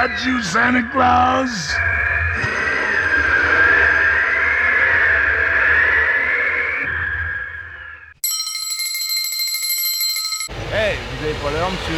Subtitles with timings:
[0.00, 1.74] that you, Santa Claus?
[10.72, 11.94] Hey, vous avez pas l'heure, monsieur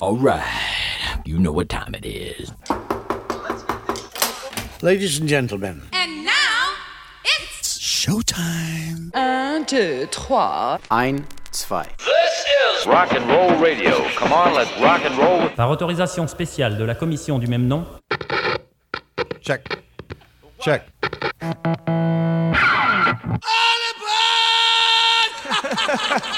[0.00, 2.52] All right, you know what time it is.
[4.80, 6.72] Ladies and gentlemen, And now,
[7.40, 9.10] it's showtime.
[9.12, 10.78] Un, deux, trois.
[10.90, 11.84] Ein, zwei.
[12.86, 13.90] Rock and roll radio.
[14.16, 15.48] Come on, let's rock and roll.
[15.56, 17.84] Par autorisation spéciale de la commission du même nom,
[19.42, 19.68] Check.
[20.60, 20.82] Check.
[25.90, 26.37] Ladies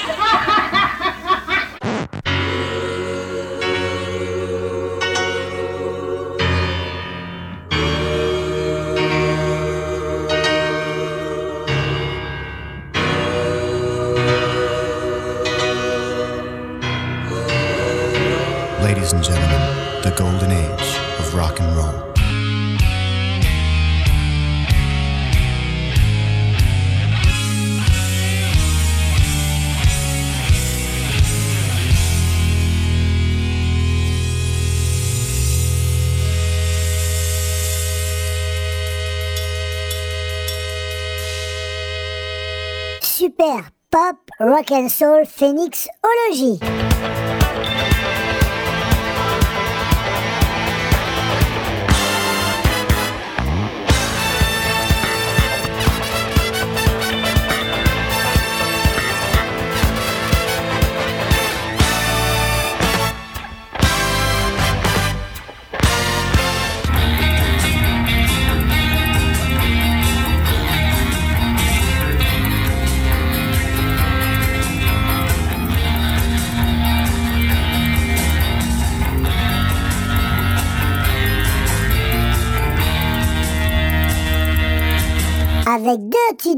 [44.43, 47.10] Rock and Soul Phoenixology.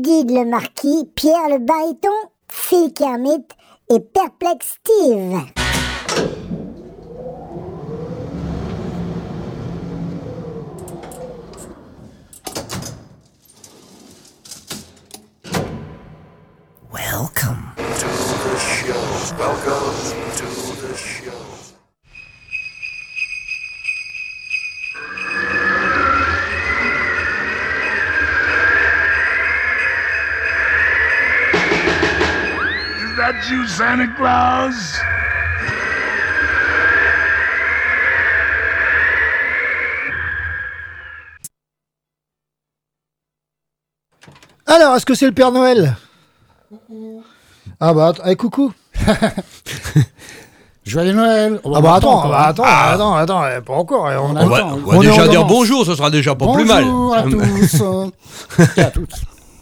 [0.03, 2.09] Tudid le marquis, Pierre le baryton,
[2.49, 3.45] Phil Kermit
[3.89, 5.39] et Perplex Steve.
[16.91, 17.73] Welcome.
[19.65, 20.32] Is
[33.23, 35.00] that you, Santa Claus?
[44.66, 45.95] Alors, est-ce que c'est le Père Noël?
[47.79, 48.72] Ah bah, att- eh, coucou.
[50.85, 54.12] Joyeux Noël Ah bah attends, bah, attends, attends, attends, eh, pas encore.
[54.12, 54.45] eh, on- On on- attend.
[54.45, 56.83] On va, on va On déjà dire bonjour, ce sera déjà pas plus mal.
[56.83, 57.81] Bonjour à tous
[58.78, 59.13] et à toutes.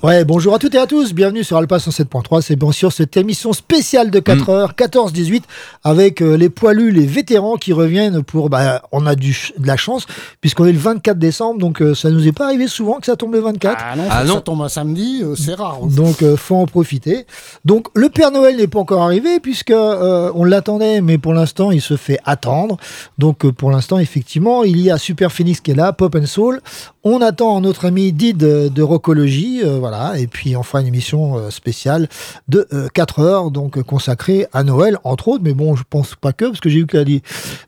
[0.03, 3.15] Ouais, bonjour à toutes et à tous, bienvenue sur Alpa 107.3, c'est bien sûr cette
[3.17, 4.49] émission spéciale de 4 Mm.
[4.49, 5.43] heures, 14-18,
[5.83, 9.77] avec euh, les poilus, les vétérans qui reviennent pour, bah, on a du, de la
[9.77, 10.07] chance,
[10.41, 13.15] puisqu'on est le 24 décembre, donc euh, ça nous est pas arrivé souvent que ça
[13.15, 13.77] tombe le 24.
[13.79, 14.33] Ah non, Ah non.
[14.35, 15.77] ça tombe un samedi, euh, c'est rare.
[15.85, 17.27] Donc euh, faut en profiter.
[17.63, 21.69] Donc le Père Noël n'est pas encore arrivé puisque euh, on l'attendait, mais pour l'instant
[21.69, 22.77] il se fait attendre.
[23.19, 26.25] Donc euh, pour l'instant effectivement il y a Super Phoenix qui est là, Pop and
[26.25, 26.59] Soul.
[27.03, 29.79] On attend notre ami Did de, euh,
[30.17, 32.07] et puis on fera une émission euh, spéciale
[32.47, 35.43] de 4 heures, donc euh, consacrée à Noël entre autres.
[35.43, 37.21] Mais bon je pense pas que parce que j'ai vu qu'elle a dit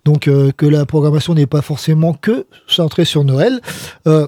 [0.06, 3.62] donc euh, que la programmation n'est pas forcément que centrée sur Noël.
[4.08, 4.28] Euh,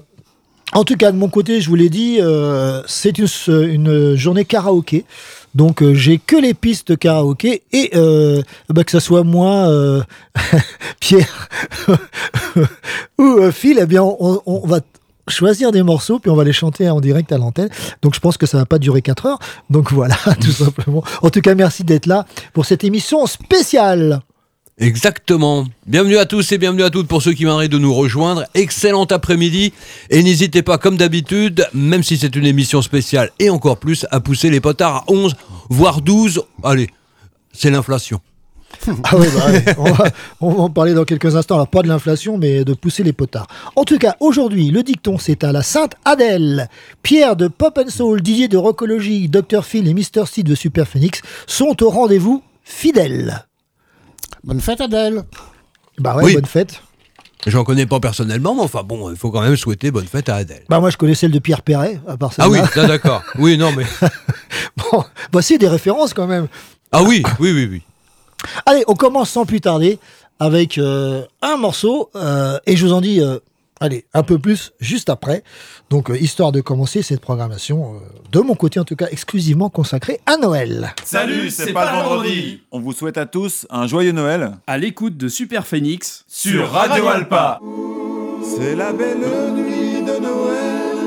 [0.74, 5.06] en tout cas, de mon côté, je vous l'ai dit, euh, c'est une, journée karaoké.
[5.54, 10.04] Donc, euh, j'ai que les pistes karaoké et euh, bah, que ça soit moi, euh,
[11.00, 11.48] Pierre
[13.18, 14.82] ou euh, Phil, eh bien, on, on va
[15.28, 17.70] choisir des morceaux puis on va les chanter en direct à l'antenne.
[18.02, 19.40] Donc, je pense que ça va pas durer 4 heures.
[19.70, 21.04] Donc, voilà, tout simplement.
[21.22, 24.22] En tout cas, merci d'être là pour cette émission spéciale.
[24.78, 25.66] Exactement.
[25.88, 28.44] Bienvenue à tous et bienvenue à toutes pour ceux qui m'arrêtent de nous rejoindre.
[28.56, 29.72] Excellent après-midi.
[30.10, 34.20] Et n'hésitez pas, comme d'habitude, même si c'est une émission spéciale et encore plus, à
[34.20, 35.36] pousser les potards à 11,
[35.70, 36.44] voire 12.
[36.62, 36.90] Allez,
[37.54, 38.20] c'est l'inflation.
[39.04, 40.10] Ah oui, bah on, va,
[40.42, 41.56] on va en parler dans quelques instants.
[41.56, 43.48] Alors, pas de l'inflation, mais de pousser les potards.
[43.76, 46.70] En tout cas, aujourd'hui, le dicton, c'est à la Sainte Adèle.
[47.02, 49.64] Pierre de Pop and Soul, Didier de Rockologie, Dr.
[49.66, 50.26] Phil et Mr.
[50.28, 53.46] C de Super Phoenix sont au rendez-vous fidèles.
[54.44, 55.24] Bonne fête Adèle
[56.00, 56.34] Bah ouais, Oui.
[56.36, 56.82] bonne fête.
[57.48, 60.36] J'en connais pas personnellement, mais enfin bon, il faut quand même souhaiter bonne fête à
[60.36, 60.64] Adèle.
[60.68, 62.44] Bah moi je connais celle de Pierre Perret, à part ça.
[62.46, 63.22] Ah oui, d'accord.
[63.38, 63.86] Oui, non mais.
[64.78, 66.48] bon, voici des références quand même.
[66.92, 67.82] Ah oui, oui, oui, oui.
[68.66, 70.00] Allez, on commence sans plus tarder
[70.40, 73.40] avec euh, un morceau, euh, et je vous en dis, euh,
[73.80, 75.44] allez, un peu plus juste après.
[75.90, 78.00] Donc, euh, histoire de commencer cette programmation, euh,
[78.32, 80.94] de mon côté en tout cas, exclusivement consacrée à Noël.
[81.06, 82.62] Salut, c'est pas le vendredi.
[82.72, 84.52] On vous souhaite à tous un joyeux Noël.
[84.68, 87.60] À l'écoute de Super Phoenix sur Radio Alpa.
[88.44, 89.20] C'est la belle
[89.56, 90.98] nuit de Noël.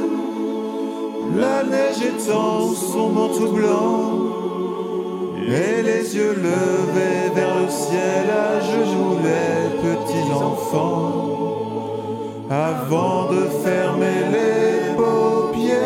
[1.37, 4.38] La neige étend son manteau blanc.
[5.51, 11.25] Et les yeux levés vers le ciel, à genoux les petits enfants,
[12.51, 15.79] avant de fermer les paupières,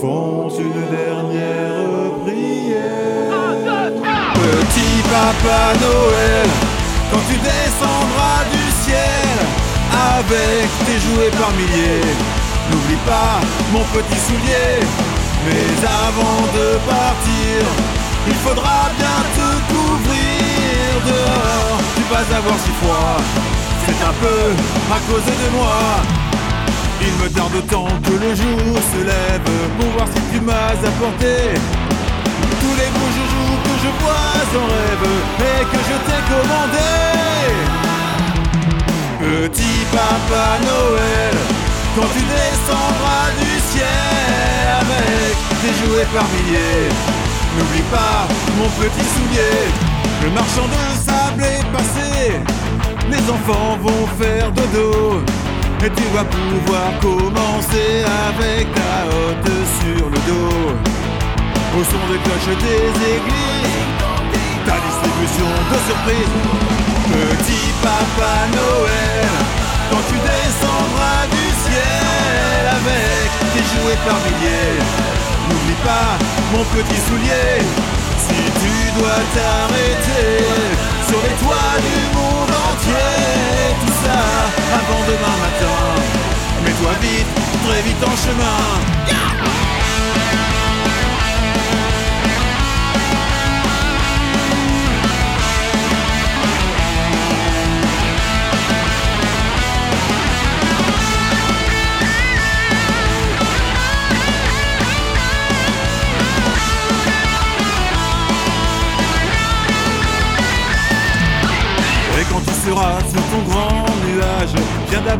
[0.00, 3.92] font une dernière prière.
[4.34, 6.48] Petit Papa Noël,
[7.12, 9.38] quand tu descendras du ciel,
[10.16, 12.10] avec tes jouets par milliers,
[12.72, 13.40] n'oublie pas
[13.72, 15.11] mon petit soulier.
[15.46, 15.68] Mais
[16.08, 17.58] avant de partir,
[18.28, 21.78] il faudra bien te couvrir dehors.
[21.96, 23.16] Tu vas avoir si froid,
[23.84, 24.40] c'est un peu
[24.96, 25.78] à cause de moi.
[27.00, 31.58] Il me tarde tant que le jour se lève pour voir si tu m'as apporté
[32.62, 35.06] tous les beaux joujoux que je vois en rêve
[35.50, 36.92] et que je t'ai commandé.
[39.18, 41.34] Petit Papa Noël,
[41.96, 46.88] quand tu descendras du avec tes jouets par milliers.
[47.56, 48.26] N'oublie pas
[48.58, 49.68] mon petit soulier,
[50.22, 52.40] le marchand de sable est passé.
[53.10, 55.22] Les enfants vont faire dodo
[55.84, 60.72] et tu vas pouvoir commencer avec ta hotte sur le dos.
[61.76, 62.86] Au son des cloches des
[63.16, 63.80] églises,
[64.66, 66.36] ta distribution de surprises.
[67.10, 69.28] Petit Papa Noël,
[69.90, 73.31] quand tu descendras du ciel avec
[73.70, 74.78] jouets par milliers.
[75.48, 76.18] N'oublie pas
[76.52, 77.58] mon petit soulier,
[78.24, 80.44] si tu dois t'arrêter
[81.08, 84.20] sur les toits du monde entier, tout ça
[84.78, 85.80] avant demain matin.
[86.64, 87.32] Mets-toi vite,
[87.66, 88.71] très vite en chemin.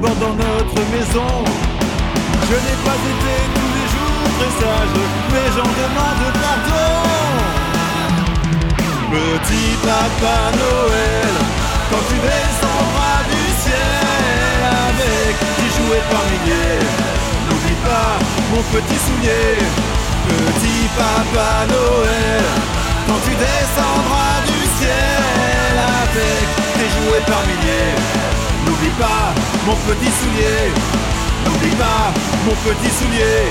[0.02, 1.30] Dans notre maison.
[2.48, 4.94] Je n'ai pas été tous les jours très sage,
[5.30, 6.90] mais j'en demande pardon.
[9.12, 11.34] Petit Papa Noël,
[11.90, 14.58] quand tu descendras du ciel
[14.90, 16.82] avec tes jouets par milliers,
[17.46, 18.18] n'oublie pas
[18.50, 19.54] mon petit soulier.
[20.28, 22.44] Petit Papa Noël,
[23.06, 26.44] quand tu descendras du ciel avec
[26.74, 28.31] tes jouets par milliers.
[28.92, 29.34] N'oublie pas
[29.66, 30.70] mon petit soulier.
[31.46, 32.12] N'oublie pas
[32.44, 33.48] mon petit soulier.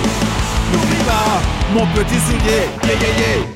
[0.72, 1.42] N'oublie pas
[1.74, 2.68] mon petit soulier.
[2.83, 3.48] Yeah, yeah, yeah.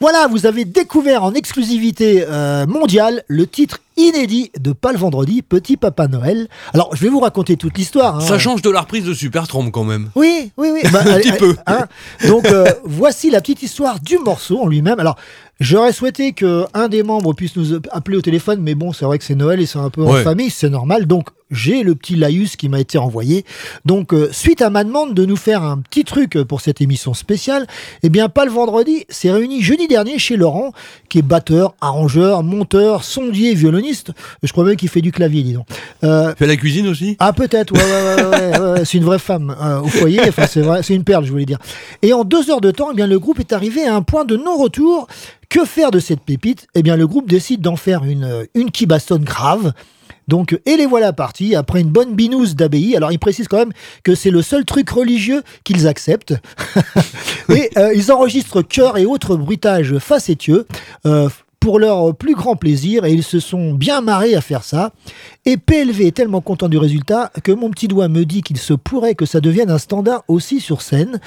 [0.00, 5.42] Voilà, vous avez découvert en exclusivité euh, mondiale le titre inédit de Pas le vendredi,
[5.42, 6.46] Petit Papa Noël.
[6.72, 8.16] Alors, je vais vous raconter toute l'histoire.
[8.18, 8.20] hein.
[8.20, 10.10] Ça change de la reprise de Super Trompe quand même.
[10.14, 10.82] Oui, oui, oui.
[10.94, 11.56] Un allez, petit allez, peu.
[11.66, 11.86] hein.
[12.28, 15.00] Donc, euh, voici la petite histoire du morceau en lui-même.
[15.00, 15.16] Alors,
[15.60, 19.18] j'aurais souhaité que un des membres puisse nous appeler au téléphone, mais bon, c'est vrai
[19.18, 20.22] que c'est Noël et c'est un peu en Ouais.
[20.22, 21.06] famille, c'est normal.
[21.06, 23.44] Donc, j'ai le petit laïus qui m'a été envoyé.
[23.84, 27.14] Donc, euh, suite à ma demande de nous faire un petit truc pour cette émission
[27.14, 27.66] spéciale,
[28.02, 30.72] eh bien, pas le vendredi, s'est réuni jeudi dernier chez Laurent,
[31.08, 34.12] qui est batteur, arrangeur, monteur, sondier, violoniste.
[34.42, 35.66] Je crois même qu'il fait du clavier, dis donc.
[36.04, 37.16] Euh, Fait la cuisine aussi?
[37.18, 40.20] Ah peut-être, ouais, ouais, ouais, ouais, ouais, ouais, c'est une vraie femme euh, au foyer,
[40.28, 41.58] enfin c'est vrai, c'est une perle, je voulais dire.
[42.02, 44.24] Et en deux heures de temps, eh bien le groupe est arrivé à un point
[44.24, 45.06] de non-retour.
[45.48, 46.66] Que faire de cette pépite?
[46.74, 49.72] Eh bien le groupe décide d'en faire une euh, une qui bastonne grave.
[50.28, 52.96] Donc, et les voilà partis après une bonne binouse d'abbaye.
[52.96, 53.72] Alors, ils précisent quand même
[54.04, 56.34] que c'est le seul truc religieux qu'ils acceptent.
[57.48, 60.66] et euh, ils enregistrent chœurs et autres bruitages facétieux
[61.06, 61.28] euh,
[61.60, 64.92] pour leur plus grand plaisir et ils se sont bien marrés à faire ça.
[65.44, 68.74] Et PLV est tellement content du résultat que mon petit doigt me dit qu'il se
[68.74, 71.20] pourrait que ça devienne un standard aussi sur scène.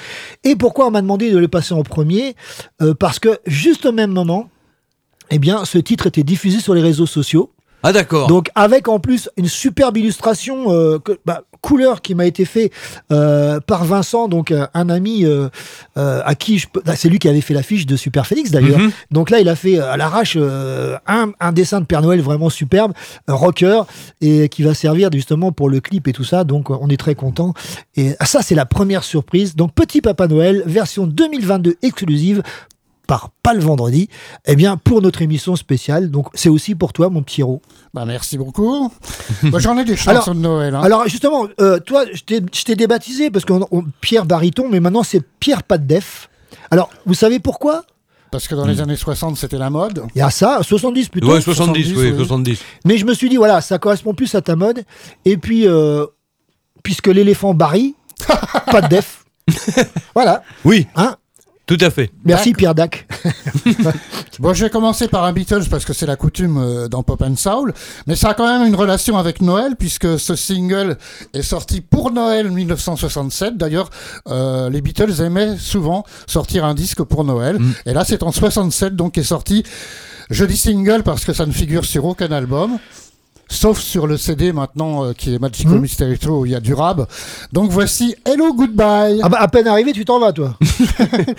[0.44, 2.34] Et pourquoi on m'a demandé de le passer en premier?
[2.80, 4.48] Euh, Parce que juste au même moment,
[5.30, 7.50] eh bien, ce titre était diffusé sur les réseaux sociaux.
[7.82, 8.28] Ah d'accord.
[8.28, 12.72] Donc avec en plus une superbe illustration euh, que- bah, couleur qui m'a été fait
[13.12, 15.48] euh, par Vincent, donc euh, un ami euh,
[15.96, 16.82] euh, à qui je peux...
[16.86, 18.78] ah, c'est lui qui avait fait l'affiche de Super Félix d'ailleurs.
[18.80, 18.90] Mhm.
[19.12, 22.20] Donc là il a fait euh, à l'arrache euh, un, un dessin de Père Noël
[22.20, 22.92] vraiment superbe,
[23.28, 23.82] un rocker
[24.20, 26.42] et qui va servir justement pour le clip et tout ça.
[26.44, 27.54] Donc on est très content.
[27.96, 29.54] Et ça c'est la première surprise.
[29.54, 32.42] Donc Petit Papa Noël version 2022 exclusive
[33.06, 34.08] par pas le vendredi,
[34.46, 36.10] eh bien pour notre émission spéciale.
[36.10, 37.60] Donc c'est aussi pour toi mon petit Ro.
[37.94, 38.90] Bah, merci beaucoup.
[39.44, 40.74] Bah, J'en ai des chansons de Noël.
[40.74, 40.80] hein.
[40.82, 43.52] Alors justement, euh, toi, je t'ai- débaptisé parce que
[44.00, 46.28] Pierre Bariton, mais maintenant c'est Pierre Pas de Def.
[46.70, 47.84] Alors, vous savez pourquoi?
[48.30, 50.04] Parce que dans les années 60, c'était la mode.
[50.14, 51.30] Il y a ça, 70 plutôt.
[51.30, 52.60] Ouais, 70, oui, 70.
[52.86, 54.84] Mais je me suis dit, voilà, ça correspond plus à ta mode.
[55.26, 56.06] Et puis, euh,
[56.82, 57.94] puisque l'éléphant Barry,
[58.70, 59.24] pas de def.
[60.14, 60.42] voilà.
[60.64, 60.86] Oui.
[60.96, 61.16] Hein?
[61.72, 62.10] Tout à fait.
[62.26, 63.06] Merci Pierre Dac.
[64.38, 67.20] Bon, je vais commencer par un Beatles parce que c'est la coutume euh, dans Pop
[67.22, 67.72] and Soul,
[68.06, 70.96] mais ça a quand même une relation avec Noël puisque ce single
[71.34, 73.56] est sorti pour Noël 1967.
[73.56, 73.88] D'ailleurs,
[74.28, 78.96] euh, les Beatles aimaient souvent sortir un disque pour Noël, et là c'est en 67
[78.96, 79.64] donc est sorti.
[80.30, 82.78] Je dis single parce que ça ne figure sur aucun album.
[83.48, 85.80] Sauf sur le CD maintenant euh, qui est Magical Mhm.
[85.82, 87.06] Mystery Tour où il y a du rab.
[87.52, 89.20] Donc voici Hello Goodbye.
[89.22, 90.56] Ah bah, à peine arrivé, tu t'en vas, toi.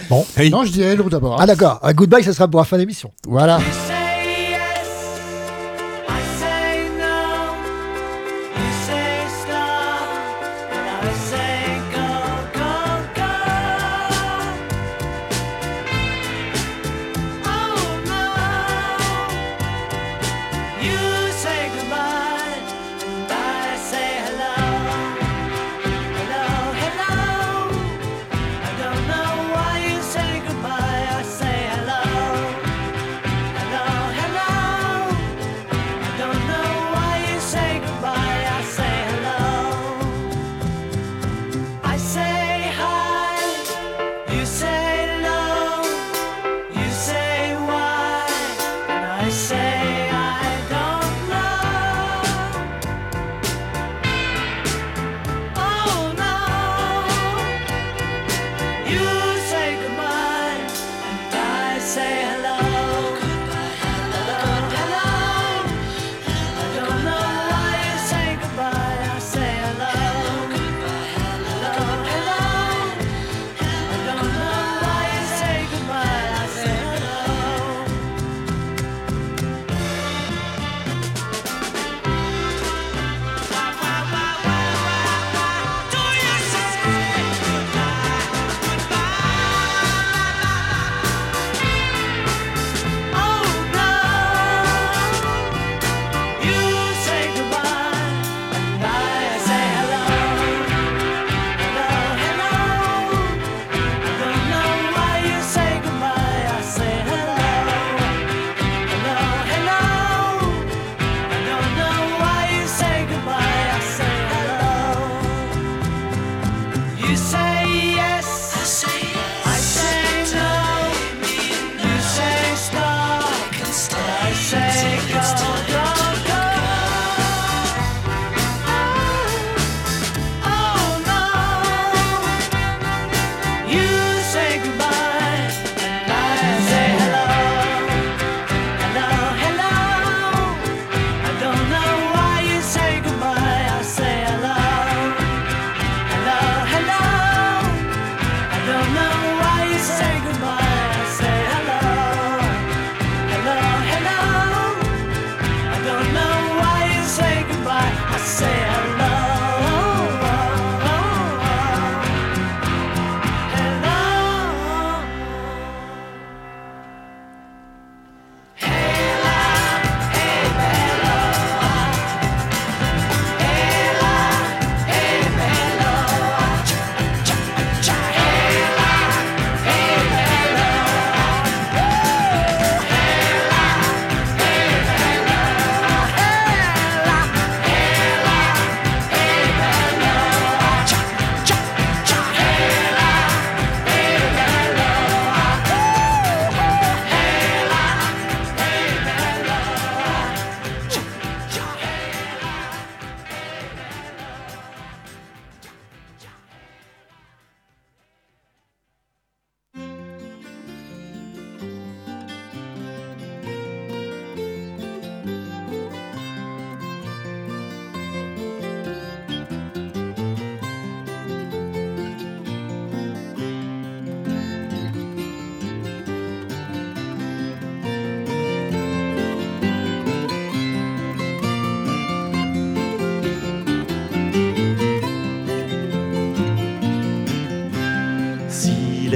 [0.09, 0.25] bon.
[0.51, 1.37] Non, je dis Hello d'abord.
[1.39, 1.79] Ah d'accord.
[1.81, 3.11] Ah, goodbye, ça sera pour la fin d'émission.
[3.27, 3.59] Voilà.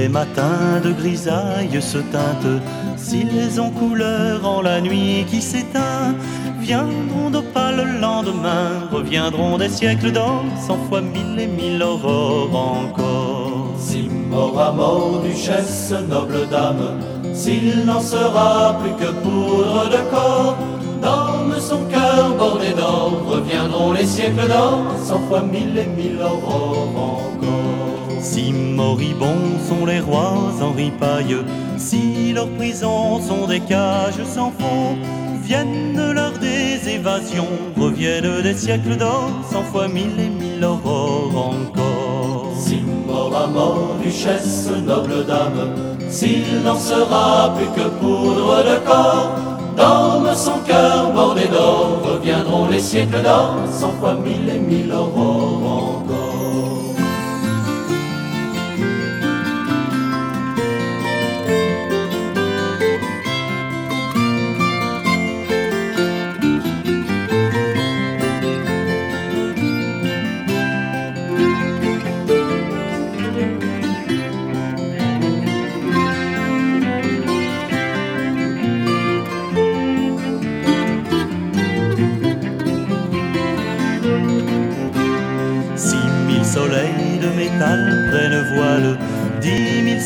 [0.08, 2.62] Les matins de grisaille se teintent,
[2.96, 6.14] s'ils ont couleur en la nuit qui s'éteint,
[6.60, 13.74] viendront d'opale le lendemain, reviendront des siècles d'or, cent fois mille et mille aurores encore.
[13.78, 17.00] Si mort à mort, duchesse, noble dame,
[17.34, 20.56] s'il n'en sera plus que poudre de corps,
[21.02, 26.96] dans son cœur bordé d'or, reviendront les siècles d'or, cent fois mille et mille aurores
[26.96, 27.87] encore.
[28.20, 31.36] Si moribonds sont les rois en ripaille,
[31.76, 34.96] si leurs prisons sont des cages sans fond,
[35.42, 37.46] viennent l'heure des évasions,
[37.76, 42.52] reviennent des siècles d'or, cent fois mille et mille aurores encore.
[42.58, 45.74] Si mort à mort, duchesse, noble dame,
[46.08, 49.32] s'il n'en sera plus que poudre de corps,
[49.76, 55.67] dans son cœur bordé d'or, reviendront les siècles d'or, cent fois mille et mille aurores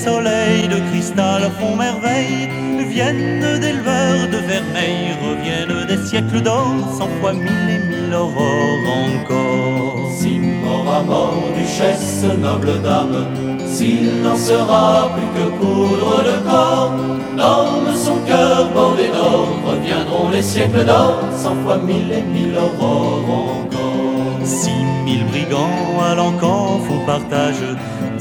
[0.05, 2.49] soleils de cristal font merveille,
[2.89, 10.11] viennent d'éleveurs de vermeil, reviennent des siècles d'or, cent fois mille et mille aurores encore.
[10.19, 13.27] Si mort à mort, duchesse, noble dame,
[13.67, 16.95] s'il n'en sera plus que poudre de corps,
[17.37, 23.25] dans son cœur bordé d'or, reviendront les siècles d'or, cent fois mille et mille aurores
[23.61, 24.45] encore.
[24.45, 27.65] Six mille brigands à l'encan font partage,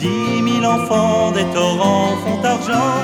[0.02, 2.98] dix mille enfants des torrents font argent,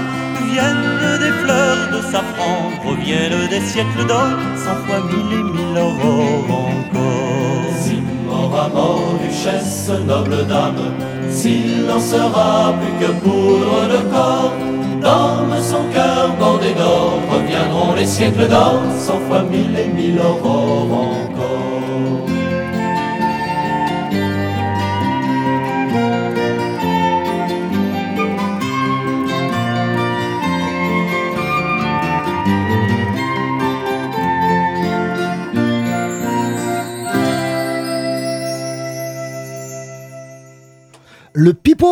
[0.49, 4.33] viennent des fleurs de safran, reviennent des siècles d'or,
[4.63, 7.71] cent fois mille et mille aurores encore.
[7.83, 10.85] Si mort à mort, duchesse, noble dame,
[11.29, 14.53] s'il n'en sera plus que poudre de corps,
[14.99, 20.91] dans son cœur bordé d'or, reviendront les siècles d'or, cent fois mille et mille aurores
[20.91, 21.26] encore.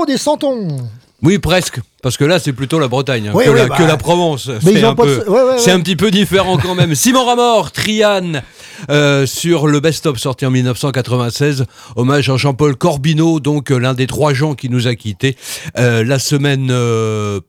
[0.08, 0.68] Des santons.
[1.24, 1.80] Oui, presque.
[2.04, 3.78] Parce que là, c'est plutôt la Bretagne hein, Oui, que, oui, la, bah.
[3.78, 4.52] que la Provence.
[4.62, 5.72] C'est un, pas peu- de- ouais, ouais, c'est ouais.
[5.72, 6.94] un petit peu différent quand même.
[6.94, 8.44] Simon Ramor, Triane,
[8.92, 11.66] euh, sur le best-of sorti en 1996.
[11.96, 15.36] Hommage à Jean-Paul Corbineau, donc euh, l'un des trois gens qui nous a quittés
[15.80, 16.72] euh, la semaine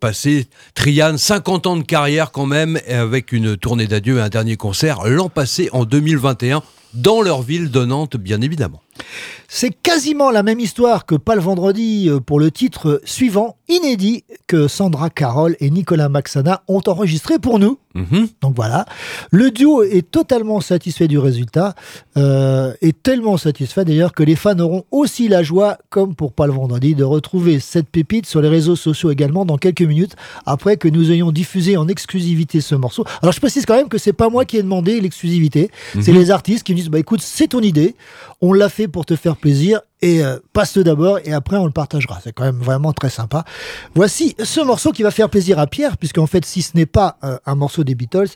[0.00, 0.46] passée.
[0.74, 4.56] Triane, 50 ans de carrière quand même, et avec une tournée d'adieu et un dernier
[4.56, 6.62] concert l'an passé, en 2021,
[6.94, 8.80] dans leur ville de Nantes, bien évidemment.
[9.48, 14.24] C'est quasiment la même histoire que pas le vendredi euh, pour le titre suivant, inédit,
[14.48, 17.78] que Sandra Carroll et Nicolas Maxana ont enregistré pour nous.
[17.94, 18.28] Mhm.
[18.42, 18.84] Donc voilà.
[19.30, 21.74] Le duo est totalement satisfait du résultat,
[22.16, 26.46] euh, et tellement satisfait d'ailleurs que les fans auront aussi la joie, comme pour pas
[26.46, 30.76] le vendredi, de retrouver cette pépite sur les réseaux sociaux également dans quelques minutes, après
[30.76, 33.04] que nous ayons diffusé en exclusivité ce morceau.
[33.22, 36.18] Alors je précise quand même que c'est pas moi qui ai demandé l'exclusivité, c'est Mhm.
[36.18, 37.94] les artistes qui me disent, bah écoute, c'est ton idée,
[38.42, 41.72] on l'a fait pour te faire plaisir, et euh, passe-le d'abord, et après on le
[41.72, 42.18] partagera.
[42.22, 43.44] C'est quand même vraiment très sympa.
[43.94, 47.16] Voici ce morceau qui va faire plaisir à Pierre, puisqu'en fait, si ce n'est pas
[47.24, 48.28] euh, un morceau des Beatles,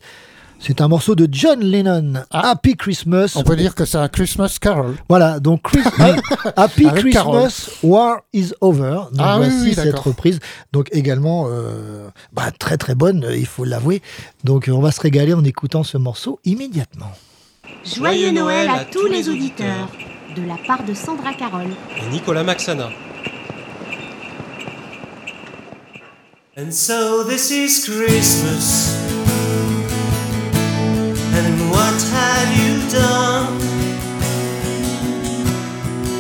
[0.63, 3.33] c'est un morceau de John Lennon, Happy Christmas.
[3.35, 4.95] On peut dire que c'est un Christmas Carol.
[5.09, 5.63] Voilà, donc
[6.57, 7.45] Happy Avec Carol.
[7.49, 9.05] Christmas, War is Over.
[9.13, 10.39] Donc Ah voici oui, cette reprise.
[10.73, 14.03] Donc également euh, bah, très très bonne, il faut l'avouer.
[14.45, 17.11] Donc euh, on va se régaler en écoutant ce morceau immédiatement.
[17.97, 19.89] Joyeux Noël à tous les auditeurs,
[20.35, 21.75] de la part de Sandra Carole.
[21.97, 22.91] et Nicolas Maxana.
[26.57, 28.95] And so this is Christmas.
[31.35, 33.59] And what have you done?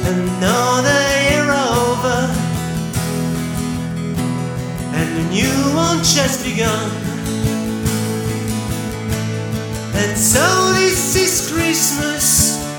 [0.07, 2.31] Another year over.
[4.94, 6.90] And a new one just begun.
[9.94, 12.69] And so this is Christmas.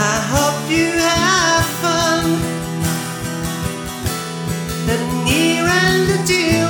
[0.00, 2.24] I hope you have fun.
[4.86, 6.66] The near and the dear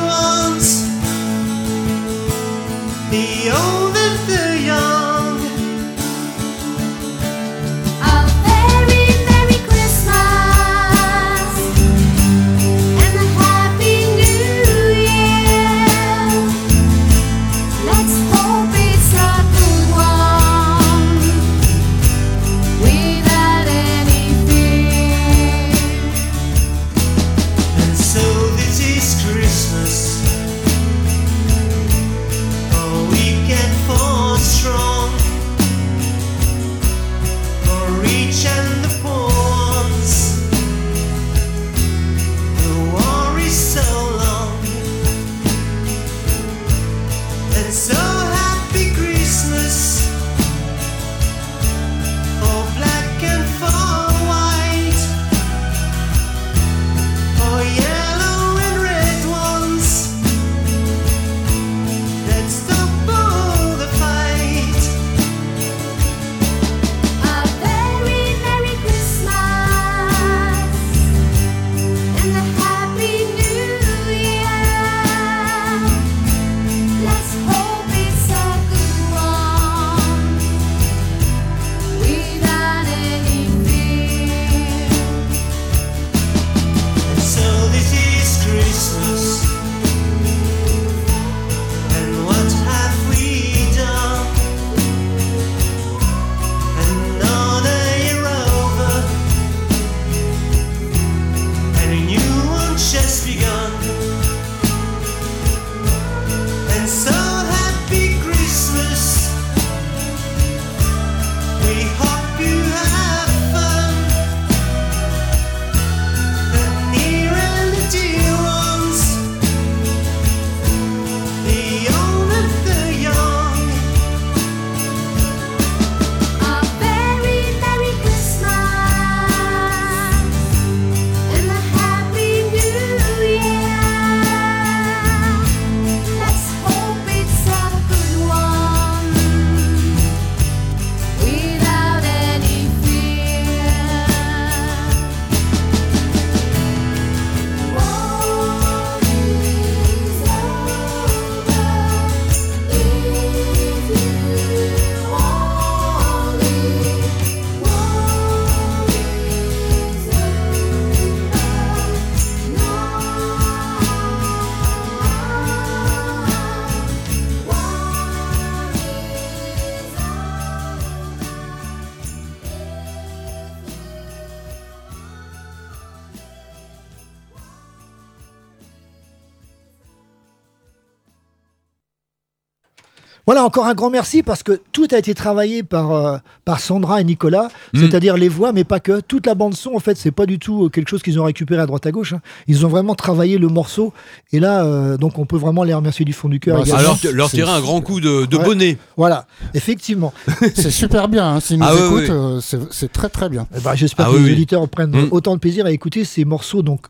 [183.29, 187.03] Voilà, encore un grand merci parce que tout a été travaillé par, euh, par Sandra
[187.03, 187.79] et Nicolas, Mm.
[187.81, 189.01] c'est-à-dire les voix, mais pas que.
[189.01, 191.61] Toute la bande-son, en fait, c'est pas du tout euh, quelque chose qu'ils ont récupéré
[191.61, 192.15] à droite à gauche.
[192.15, 192.23] hein.
[192.47, 193.93] Ils ont vraiment travaillé le morceau.
[194.33, 196.65] Et là, euh, donc, on peut vraiment les remercier du fond du cœur.
[196.65, 196.79] Bah.
[196.79, 198.45] Alors, leur tirer un grand coup de, de Ouais.
[198.45, 198.79] bonnet.
[198.97, 200.15] Voilà, effectivement.
[200.55, 203.47] C'est super bien, hein, s'ils nous Ah écoutent, euh, c'est très très bien.
[203.55, 204.33] Eh ben, J'espère Ah que oui, les oui.
[204.37, 205.09] auditeurs prennent Mm.
[205.11, 206.87] autant de plaisir à écouter ces morceaux donc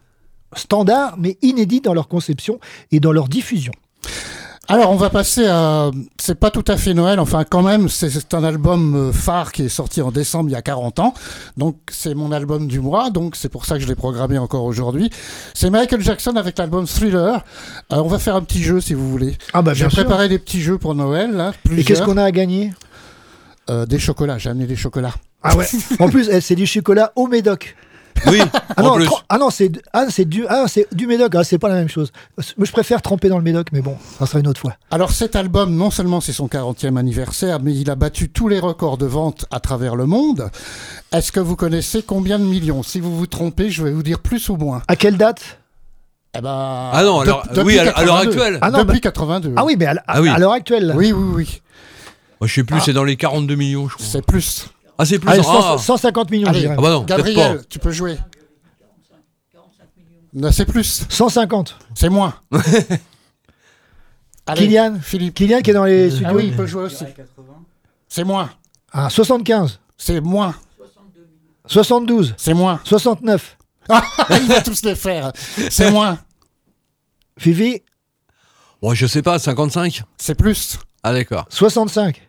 [0.54, 2.60] standards, mais inédits dans leur conception
[2.92, 3.72] et dans leur diffusion.
[4.70, 5.90] Alors, on va passer à.
[6.20, 9.62] C'est pas tout à fait Noël, enfin, quand même, c'est- un album euh, phare qui
[9.62, 11.14] est sorti en décembre il y a 40 ans.
[11.56, 14.64] Donc, c'est mon album du mois, donc c'est pour ça que je l'ai programmé encore
[14.64, 15.08] aujourd'hui.
[15.54, 17.36] C'est Michael Jackson avec l'album Thriller.
[17.92, 19.38] Euh, on va faire un petit jeu si vous voulez.
[19.54, 20.04] Ah, bah, J'ai bien sûr.
[20.04, 21.50] préparé des petits jeux pour Noël, là.
[21.50, 22.04] Et qu'est-ce plusieurs.
[22.06, 22.74] qu'on a à gagner?
[23.70, 25.14] Euh, Des chocolats, j'ai amené des chocolats.
[25.42, 25.66] Ah ouais.
[25.98, 27.74] en plus, eh, c'est du chocolat au Médoc.
[28.26, 28.40] Oui,
[28.76, 31.58] Ah en non, ah non, c'est ah, c'est du ah c'est du Médoc, ah, c'est
[31.58, 32.12] pas la même chose.
[32.56, 34.74] Moi, je préfère tremper dans le Médoc, mais bon, ça sera une autre fois.
[34.90, 38.60] Alors cet album, non seulement c'est son 40e anniversaire, mais il a battu tous les
[38.60, 40.50] records de vente à travers le monde.
[41.12, 42.82] Est-ce que vous connaissez combien de millions?
[42.82, 44.82] Si vous vous trompez, je vais vous dire plus ou moins.
[44.88, 45.58] À quelle date?
[46.36, 48.28] Eh ben, Ah non, alors, oui, à- l'heure 82.
[48.28, 48.58] actuelle.
[48.60, 49.54] Ah non, depuis bah- 82.
[49.56, 50.28] Ah oui, mais à, Ah oui.
[50.28, 50.92] à l'heure actuelle.
[50.94, 51.62] Oui, oui, oui.
[52.40, 54.06] Moi, je sais plus, c'est dans les 42 millions, je crois.
[54.06, 54.68] C'est plus.
[54.98, 55.30] Ah, c'est plus.
[55.30, 55.76] Allez, ah.
[55.78, 56.74] 100 150 millions, je dirais.
[56.76, 58.18] Ah bah non, Gabriel, tu peux jouer.
[60.52, 61.06] C'est plus.
[61.08, 61.78] 150.
[61.94, 62.34] C'est moins.
[64.46, 65.34] Allez, Kylian Philippe.
[65.34, 66.28] Kylian qui est dans les studios.
[66.30, 67.04] Ah oui, il peut jouer aussi.
[68.08, 68.50] C'est moins.
[68.92, 69.78] Ah, 75.
[69.96, 70.54] C'est moins.
[71.66, 72.34] 72.
[72.36, 72.80] C'est moins.
[72.84, 73.56] 69.
[73.90, 74.02] Ah,
[74.42, 75.32] il va tous les faire.
[75.70, 76.18] C'est moins.
[77.38, 77.82] Fifi,
[78.82, 80.78] Bon, je sais pas, 55 C'est plus.
[81.02, 81.46] Ah, d'accord.
[81.48, 82.20] 65.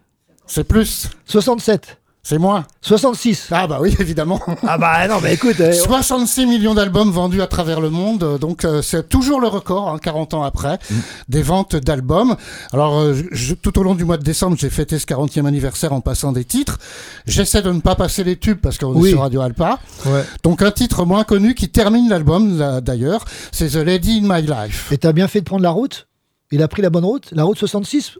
[0.48, 1.10] C'est plus.
[1.26, 1.99] 67.
[2.30, 2.63] C'est moins.
[2.84, 3.48] 66.
[3.50, 4.39] Ah bah oui, évidemment.
[4.68, 5.60] Ah bah non, mais écoute.
[5.62, 9.48] euh, 66 millions d'albums vendus à travers le monde, euh, donc euh, c'est toujours le
[9.48, 10.96] record, hein, 40 ans après, Mm.
[11.28, 12.36] des ventes d'albums.
[12.72, 15.92] Alors euh, je- tout au long du mois de décembre, j'ai fêté ce 40e anniversaire
[15.92, 16.78] en passant des titres.
[17.26, 19.08] J'essaie de ne pas passer les tubes parce qu'on Oui.
[19.10, 19.80] est sur Radio Alpa.
[20.06, 20.24] Ouais.
[20.44, 24.92] Donc un titre moins connu qui termine l'album d'ailleurs, c'est The Lady in My Life.
[24.92, 26.08] Et t'as bien fait de prendre la route?
[26.52, 27.30] Il a pris la bonne route?
[27.32, 28.20] La route 66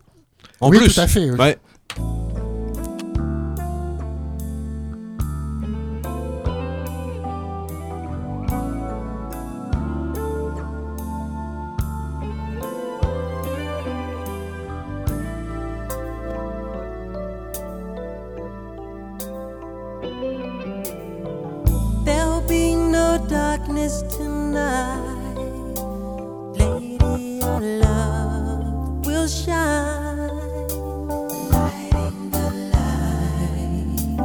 [0.62, 0.96] En oui, plus.
[0.96, 1.30] tout à fait.
[1.30, 1.38] oui.
[1.38, 1.60] Ouais.
[1.96, 2.19] There'll
[22.50, 25.38] be no darkness tonight.
[26.58, 30.68] Lady, your love will shine.
[31.54, 34.18] Lighting the light.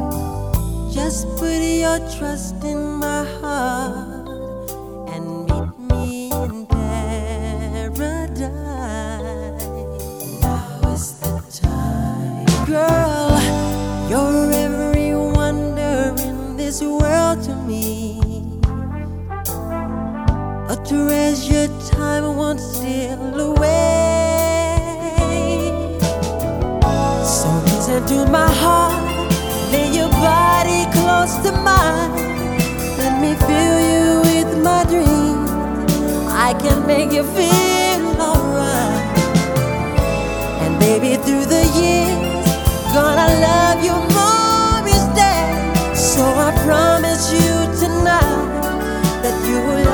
[0.91, 4.71] Just put your trust in my heart
[5.13, 8.01] and meet me in paradise.
[10.41, 12.45] Now is the time.
[12.65, 13.39] Girl,
[14.09, 17.94] you're every wonder in this world to me.
[20.75, 24.75] A treasure time won't steal away.
[27.23, 28.99] So listen to my heart,
[29.71, 32.11] lay your body close to mine.
[32.99, 35.49] Let me fill you with my dreams.
[36.29, 39.17] I can make you feel alright.
[40.59, 42.19] And baby, through the years,
[42.93, 45.47] gonna love you more each day.
[45.95, 48.43] So I promise you tonight
[49.23, 49.84] that you will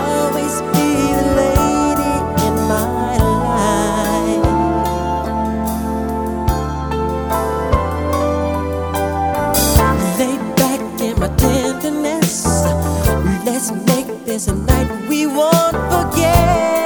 [13.45, 16.80] Let's make this a night we won't forget.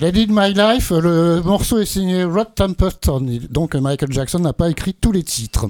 [0.00, 4.70] Lady in My Life, le morceau est signé Rod Temperton, donc Michael Jackson n'a pas
[4.70, 5.66] écrit tous les titres.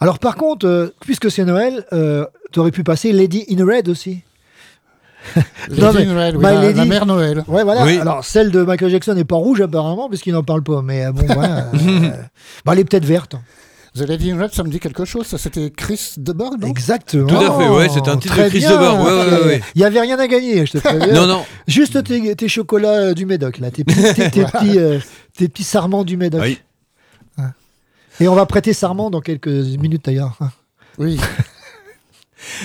[0.00, 4.22] Alors par contre, euh, puisque c'est Noël, euh, t'aurais pu passer Lady in Red aussi.
[5.68, 7.44] Lady Non, mais in Red, oui, la, Lady- la mère Noël.
[7.46, 7.84] Ouais, voilà.
[7.84, 7.98] Oui.
[7.98, 10.82] Alors celle de Michael Jackson n'est pas rouge apparemment, parce qu'il n'en parle pas.
[10.82, 11.66] Mais euh, bon, voilà.
[11.74, 12.10] euh,
[12.64, 13.36] bah, elle est peut-être verte.
[13.98, 16.68] The Lady in Red, ça me dit quelque chose, ça c'était Chris DeBorg, non?
[16.68, 17.26] Exactement.
[17.26, 18.70] Tout à fait, ouais, c'est un titre Très de Chris bien.
[18.72, 19.60] DeBorg, ouais, ouais, ouais.
[19.74, 21.12] Il y avait rien à gagner, je te préviens.
[21.12, 21.44] Non, non.
[21.66, 24.98] Juste tes, tes chocolats euh, du Médoc, là, tes petits, tes, tes petits, euh,
[25.36, 26.42] tes petits sarments du Médoc.
[26.42, 26.58] Oui.
[27.38, 27.52] Hein.
[28.20, 30.38] Et on va prêter sarment dans quelques minutes d'ailleurs.
[30.98, 31.18] Oui.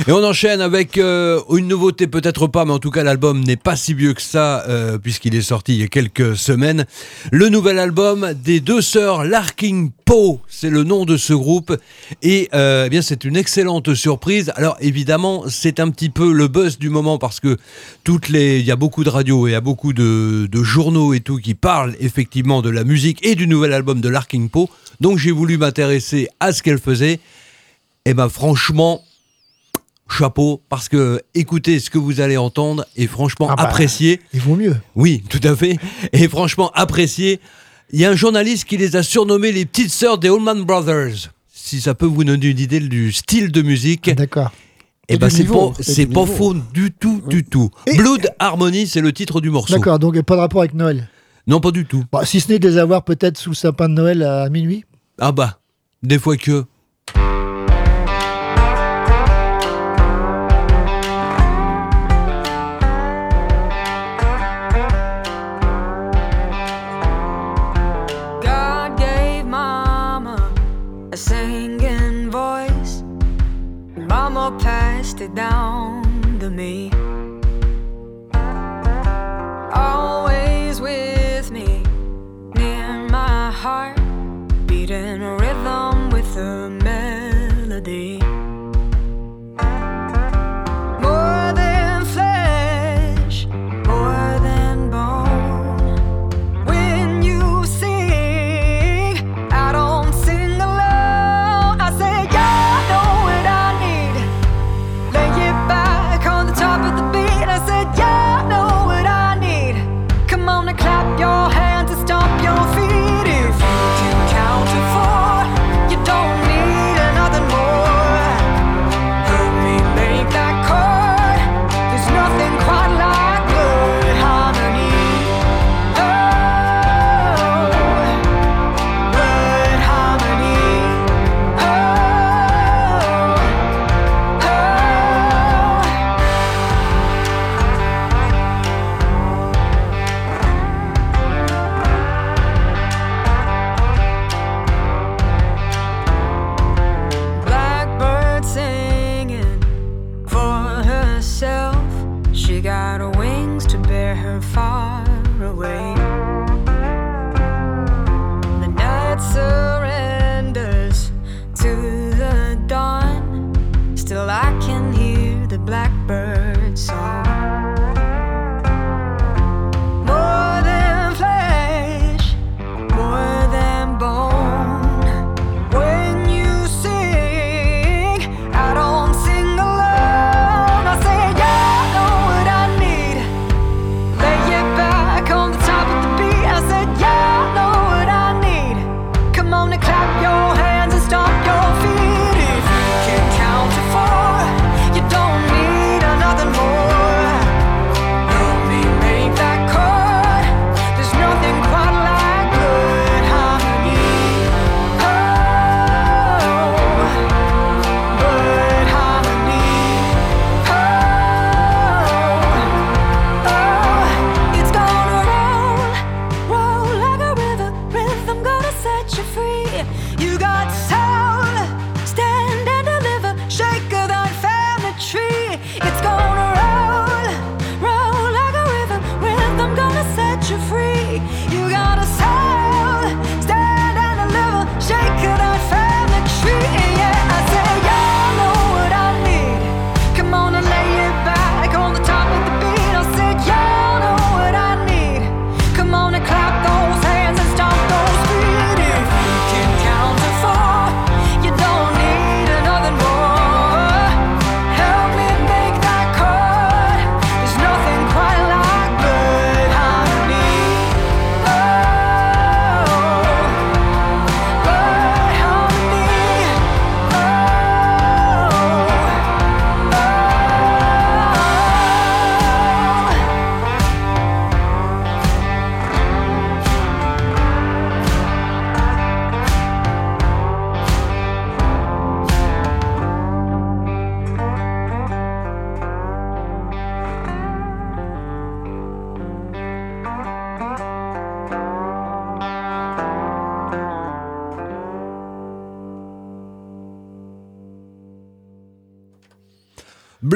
[0.08, 3.58] Et on enchaîne avec euh, une nouveauté, peut-être pas, mais en tout cas l'album n'est
[3.58, 6.86] pas si vieux que ça, euh, puisqu'il est sorti il y a quelques semaines.
[7.32, 11.78] Le nouvel album des deux sœurs Larking Poe, c'est le nom de ce groupe.
[12.22, 14.52] Et euh, eh bien c'est une excellente surprise.
[14.56, 17.58] Alors évidemment, c'est un petit peu le buzz du moment parce que
[18.04, 21.14] toutes les, il y a beaucoup de radios et il y a beaucoup de, journaux
[21.14, 24.68] et tout qui parlent effectivement de la musique et du nouvel album de Larking Poe.
[25.02, 27.20] Donc j'ai voulu m'intéresser à ce qu'elle faisait.
[28.06, 29.02] Et ben franchement,
[30.10, 34.20] chapeau, parce que écoutez ce que vous allez entendre et franchement Ah bah, apprécier.
[34.34, 34.76] Il vaut mieux.
[34.96, 35.78] Oui, tout à fait.
[36.12, 37.40] Et franchement apprécier.
[37.92, 41.32] Il y a un journaliste qui les a surnommés les petites sœurs des Allman Brothers.
[41.54, 44.10] Si ça peut vous donner une idée du style de musique.
[44.14, 44.52] D'accord.
[45.10, 47.70] Et Et ben du c'est pas, c'est pas faux du tout, du tout.
[47.98, 49.74] Blood Harmony, c'est le titre du morceau.
[49.76, 51.10] D'accord, donc pas de rapport avec Noël.
[51.46, 52.06] Non, pas du tout.
[52.12, 54.86] Bah, si ce n'est de les avoir peut-être sous le sapin de Noël à minuit.
[55.20, 55.60] Ah bah,
[56.02, 56.66] des fois que.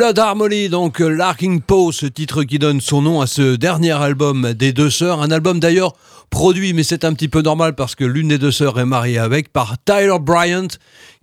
[0.07, 3.91] Blood Harmony, donc euh, Larking Poe, ce titre qui donne son nom à ce dernier
[3.91, 5.21] album des deux sœurs.
[5.21, 5.95] Un album d'ailleurs
[6.29, 9.17] produit, mais c'est un petit peu normal parce que l'une des deux sœurs est mariée
[9.17, 10.69] avec, par Tyler Bryant,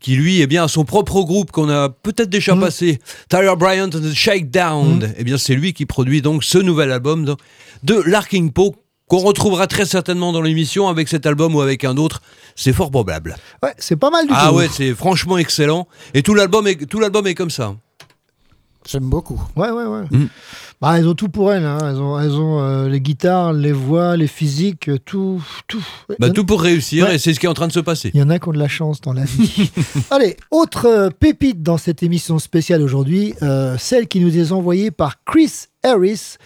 [0.01, 2.99] qui lui est bien son propre groupe qu'on a peut-être déjà passé.
[3.31, 5.15] Tyler Bryant and the Shakedown.
[5.17, 7.37] Eh bien, c'est lui qui produit donc ce nouvel album de,
[7.85, 8.73] de Larking Poe
[9.09, 12.21] qu'on retrouvera très certainement dans l'émission avec cet album ou avec un autre.
[12.55, 13.37] C'est fort probable.
[13.63, 14.57] Ouais, c'est pas mal du Ah tout.
[14.57, 15.89] ouais, c'est franchement excellent.
[16.13, 17.77] Et tout l'album est, tout l'album est comme ça.
[18.89, 19.41] J'aime beaucoup.
[19.57, 20.03] Ouais, ouais, ouais.
[20.11, 20.29] Mm.
[20.81, 21.65] Bah, elles ont tout pour elles.
[21.65, 21.79] hein.
[21.83, 25.43] Elles ont, elles ont euh, les guitares, les voix, les physiques, euh, tout.
[25.69, 25.85] tout.
[26.19, 27.15] Bah, tout pour réussir Ouais.
[27.15, 28.11] et c'est ce qui est en train de se passer.
[28.15, 29.71] Il y en a qui ont de la chance dans la vie.
[30.11, 34.91] Allez, autre euh, pépite dans cette émission spéciale aujourd'hui, euh, celle qui nous est envoyée
[34.91, 36.37] par Chris Harris,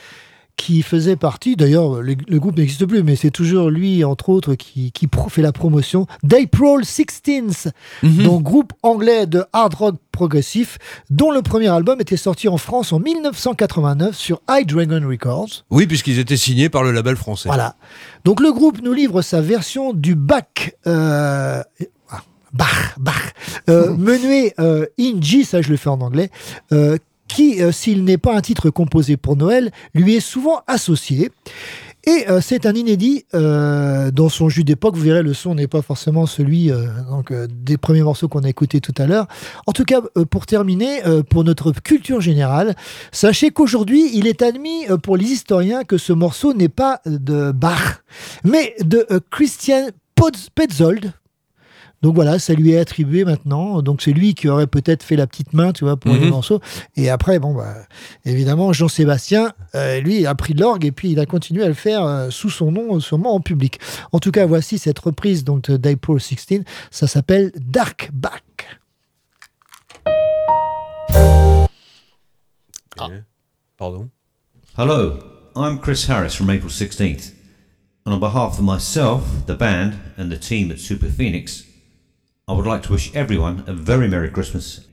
[0.57, 4.57] qui faisait partie, d'ailleurs, le, le groupe n'existe plus, mais c'est toujours lui, entre autres,
[4.57, 4.93] qui,
[5.28, 7.70] fait la promotion d'April 16
[8.03, 10.79] donc groupe anglais de hard rock progressif,
[11.11, 15.64] dont le premier album était sorti en France en 1989 sur High Dragon Records.
[15.71, 17.49] Oui, puisqu'ils étaient signés par le label français.
[17.49, 17.77] Voilà.
[18.25, 20.73] Donc le groupe nous livre sa version du Bach.
[20.89, 21.62] Euh,
[22.11, 23.33] ah, Bach, Bach,
[23.69, 26.31] euh, menuet euh, in G, ça je le fais en anglais,
[26.73, 26.99] euh,
[27.29, 31.31] qui, euh, s'il n'est pas un titre composé pour Noël, lui est souvent associé.
[32.05, 34.96] Et euh, c'est un inédit euh, dans son jus d'époque.
[34.96, 36.86] Vous verrez, le son n'est pas forcément celui euh,
[37.51, 39.26] des premiers morceaux qu'on a écoutés tout à l'heure.
[39.66, 42.76] En tout cas, pour terminer, pour notre culture générale,
[43.12, 48.03] sachez qu'aujourd'hui, il est admis pour les historiens que ce morceau n'est pas de Bach,
[48.44, 49.88] mais de Christian
[50.55, 51.12] Petzold.
[52.03, 53.82] Donc voilà, ça lui est attribué maintenant.
[53.82, 56.20] Donc c'est lui qui aurait peut-être fait la petite main, tu vois, pour Mhm.
[56.20, 56.61] les morceaux.
[56.96, 57.74] Et après, bon, bah,
[58.24, 61.74] évidemment, Jean-Sébastien, euh, lui, a pris de l'orgue et puis il a continué à le
[61.74, 63.80] faire euh, sous son nom, euh, sûrement en public.
[64.12, 66.62] En tout cas, voici cette reprise donc de d'April 16.
[66.90, 68.42] Ça s'appelle Dark Back.
[73.76, 74.11] Pardon?
[74.76, 75.18] Hello,
[75.57, 77.32] I'm Chris Harris from April 16th.
[78.05, 81.64] And on behalf of myself, the band, and the team at Super Phoenix,
[82.49, 84.88] I would like to wish everyone a very Merry Christmas.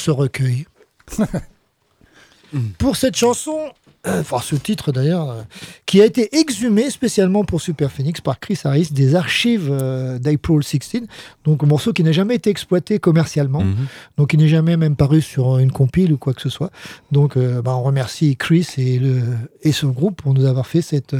[0.00, 0.66] Se recueille.
[2.78, 3.58] pour cette chanson,
[4.06, 5.42] euh, enfin ce titre d'ailleurs, euh,
[5.84, 10.62] qui a été exhumé spécialement pour Super Phoenix par Chris Harris des archives euh, d'April
[10.62, 11.02] 16,
[11.44, 13.86] donc un morceau qui n'a jamais été exploité commercialement, Mhm.
[14.16, 16.70] donc il n'est jamais même paru sur une compile ou quoi que ce soit.
[17.12, 19.22] Donc euh, bah, on remercie Chris et, le,
[19.62, 21.16] et son groupe pour nous avoir fait cette,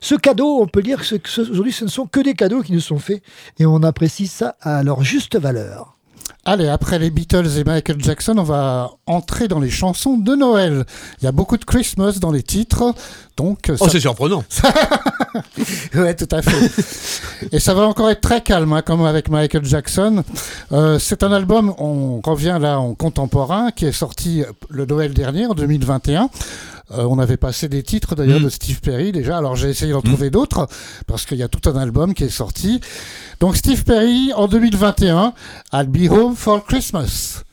[0.00, 0.60] ce cadeau.
[0.60, 3.22] On peut dire que aujourd'hui ce ne sont que des cadeaux qui nous sont faits
[3.60, 5.96] et on apprécie ça à leur juste valeur.
[6.44, 10.84] Allez, après les Beatles et Michael Jackson, on va entrer dans les chansons de Noël.
[11.20, 12.96] Il y a beaucoup de Christmas dans les titres,
[13.36, 13.70] donc...
[13.80, 14.44] Oh, c'est surprenant.
[15.94, 16.70] ouais, tout à fait.
[17.52, 20.22] Et ça va encore être très calme, hein, comme avec Michael Jackson.
[20.72, 25.46] Euh, c'est un album, on revient là en contemporain, qui est sorti le Noël dernier,
[25.46, 26.28] en 2021.
[26.98, 28.44] Euh, on avait passé des titres d'ailleurs Mm.
[28.44, 30.68] de Steve Perry déjà, alors j'ai essayé d'en trouver d'autres,
[31.06, 32.80] parce qu'il y a tout un album qui est sorti.
[33.40, 35.32] Donc Steve Perry, en 2021,
[35.72, 37.44] I'll Be Home for Christmas.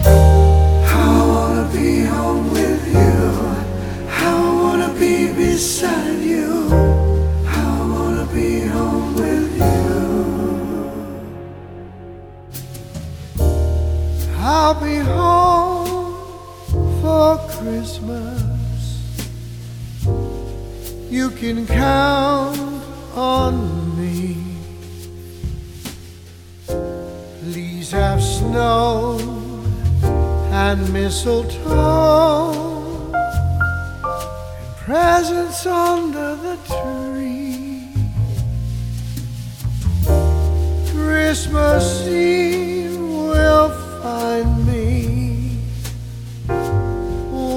[0.00, 0.06] I
[1.28, 2.47] wanna be home
[5.58, 6.68] beside you.
[7.44, 9.90] I wanna be home with you.
[14.38, 16.14] I'll be home
[17.00, 18.40] for Christmas.
[21.10, 22.82] You can count
[23.16, 23.54] on
[23.98, 24.36] me.
[27.42, 29.18] Please have snow
[30.64, 32.87] and mistletoe
[34.88, 37.92] presents under the tree.
[40.90, 43.68] Christmas Eve will
[44.00, 45.58] find me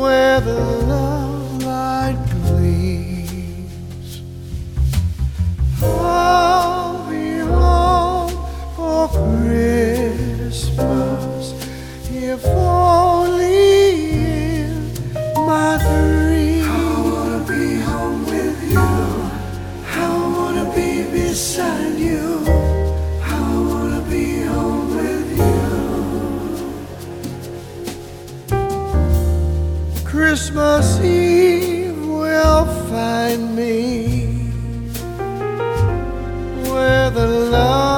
[0.02, 0.60] where the
[0.92, 4.22] love light gleams.
[5.82, 8.36] I'll be home
[8.76, 9.08] for
[9.40, 10.64] Christmas
[12.12, 13.21] if only
[21.32, 22.44] beside you.
[23.24, 25.64] I wanna be home with you.
[30.04, 33.72] Christmas Eve will find me
[36.70, 37.91] where the love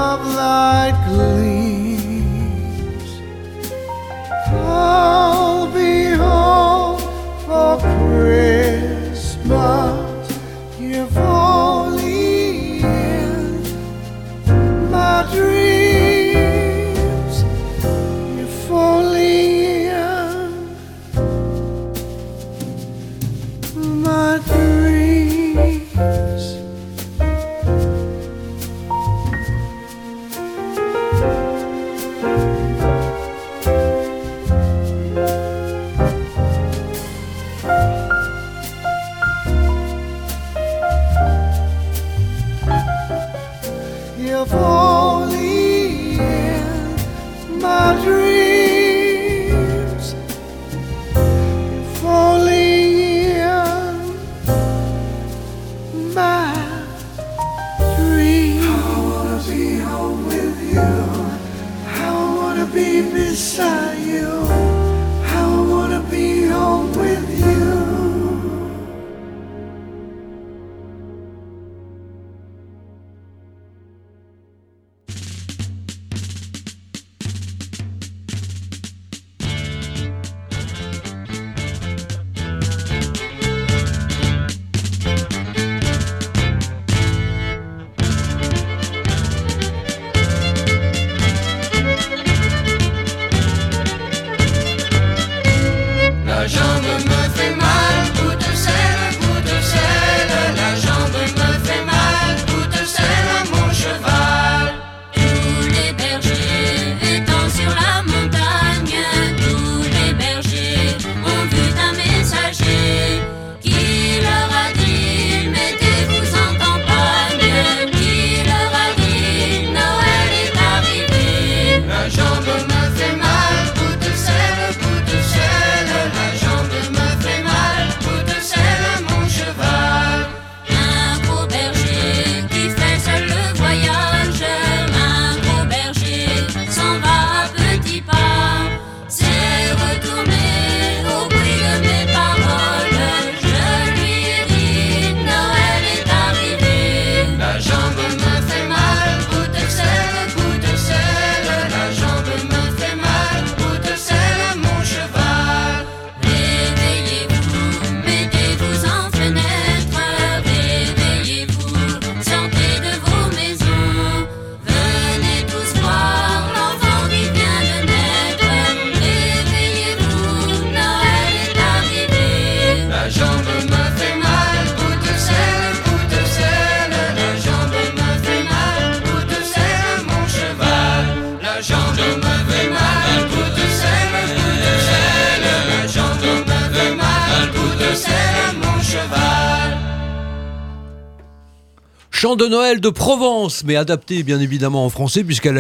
[192.43, 195.51] de Noël de Provence, mais adapté bien évidemment en français, puisqu'à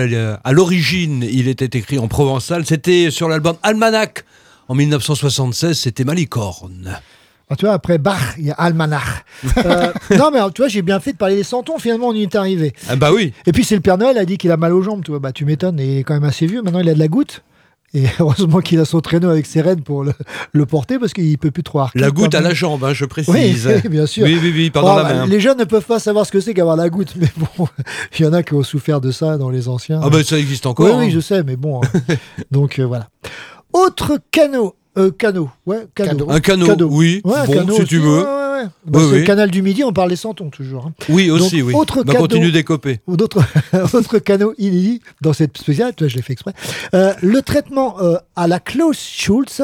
[0.43, 2.65] à l'origine il était écrit en provençal.
[2.65, 4.25] C'était sur l'album Almanach
[4.67, 6.99] en 1976, c'était Malicorne.
[7.49, 9.23] Ah, tu vois, après Bach, il y a Almanach.
[9.65, 11.77] Euh, non, mais tu vois, j'ai bien fait de parler des santons.
[11.77, 12.73] Finalement, on y est arrivé.
[12.89, 13.31] Ah bah oui.
[13.45, 15.03] Et puis, c'est le Père Noël a dit qu'il a mal aux jambes.
[15.05, 15.79] Tu vois, bah, tu m'étonnes.
[15.79, 16.61] Il est quand même assez vieux.
[16.61, 17.43] Maintenant, il a de la goutte.
[17.95, 20.13] Et heureusement qu'il a son traîneau avec ses rênes pour le,
[20.51, 21.99] le porter parce qu'il peut plus trop arquer.
[21.99, 23.33] La goutte à la jambe, hein, je précise.
[23.33, 24.25] oui, bien sûr.
[24.25, 25.25] Oui, oui, oui, pardon Oh, la bah, main.
[25.27, 27.67] Les jeunes ne peuvent pas savoir ce que c'est qu'avoir la goutte, mais bon,
[28.17, 29.99] il y en a qui ont souffert de ça dans les anciens.
[30.03, 30.85] Ah bah ça existe encore.
[30.87, 30.99] Oui, hein.
[30.99, 31.81] oui, je sais, mais bon.
[31.83, 32.15] hein.
[32.51, 33.09] Donc euh, voilà.
[33.73, 34.75] Autre canot.
[34.97, 36.29] Euh, canot, ouais, canot.
[36.29, 37.21] Un canot, oui.
[37.25, 38.19] Ouais, un Bon, canot si aussi, tu veux.
[38.19, 38.23] ouais,
[38.63, 38.91] ouais, ouais.
[38.91, 39.19] Bah, Oui, c'est oui.
[39.19, 40.87] le canal du Midi, on parle des santons toujours.
[40.87, 40.93] hein.
[41.09, 41.73] Oui, aussi, Donc, oui.
[41.75, 42.99] Autre Bah, cadeau, continue d'écoper.
[43.07, 43.41] ou d'autres
[43.93, 46.53] autre canot inédit dans cette spéciale, je l'ai fait exprès.
[46.93, 49.61] Euh, le traitement euh, à la Klaus Schulz,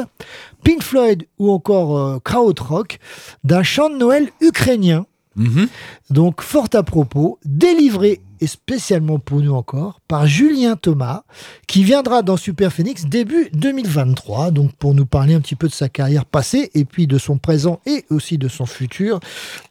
[0.64, 3.00] Pink Floyd ou encore euh, Krautrock
[3.44, 5.06] d'un chant de Noël ukrainien.
[5.36, 5.68] Mhm.
[6.10, 11.24] Donc, fort à propos, délivré et spécialement pour nous encore par Julien Thomas,
[11.68, 15.74] qui viendra dans Super Phoenix début 2023, donc pour nous parler un petit peu de
[15.74, 19.20] sa carrière passée et puis de son présent et aussi de son futur.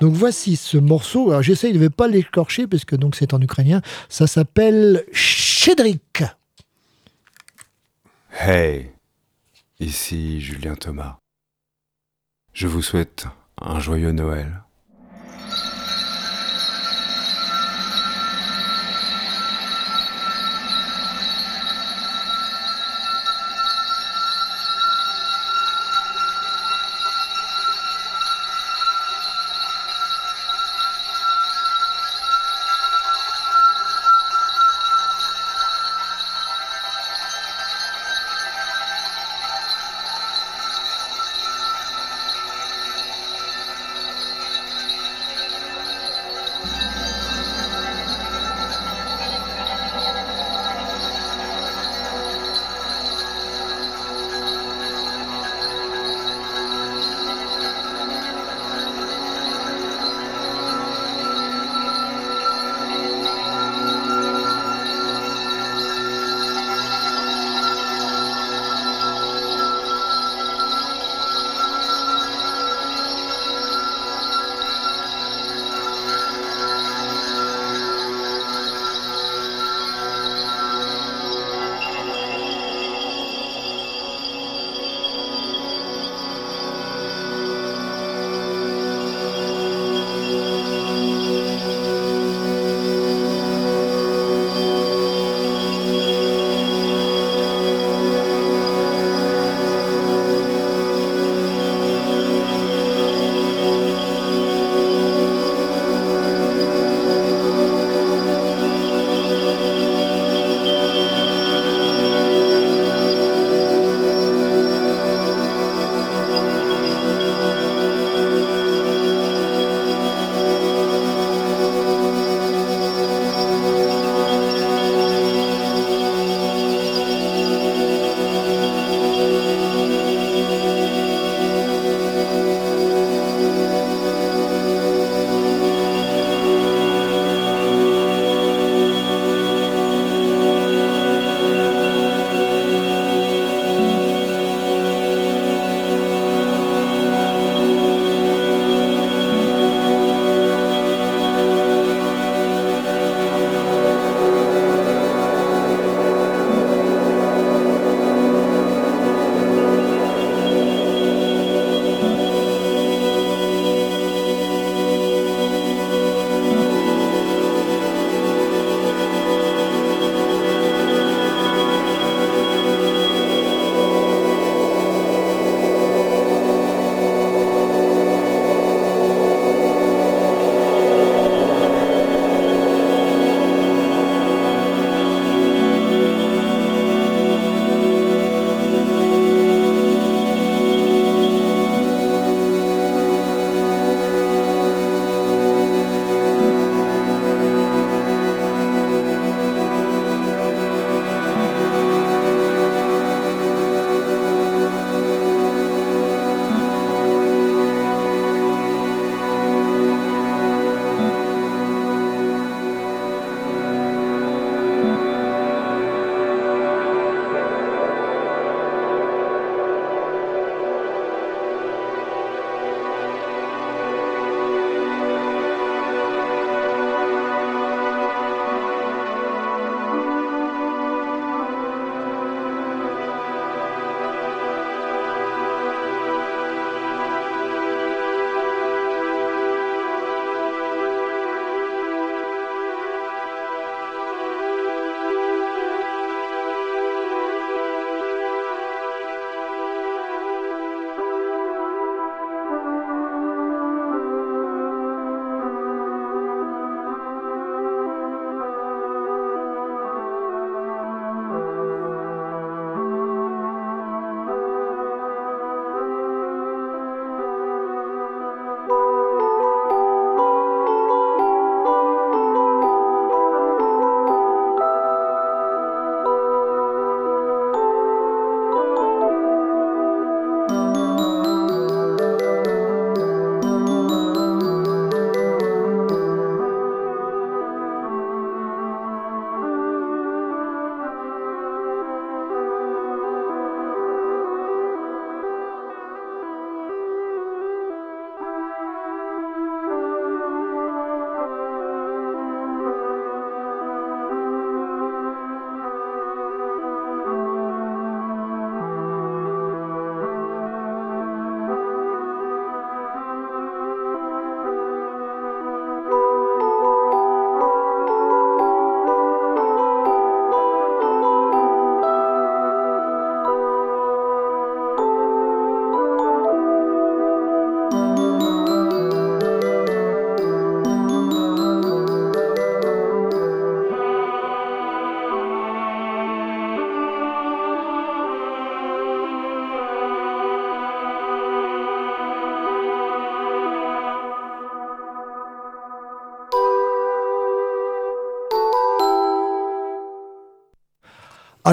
[0.01, 1.31] Donc voici ce morceau.
[1.31, 3.83] Alors j'essaye de ne pas l'écorcher parce que donc c'est en ukrainien.
[4.09, 6.23] Ça s'appelle Chédric.
[8.41, 8.91] Hey,
[9.81, 11.17] ici Julien Thomas.
[12.53, 13.27] Je vous souhaite
[13.61, 14.63] un joyeux Noël.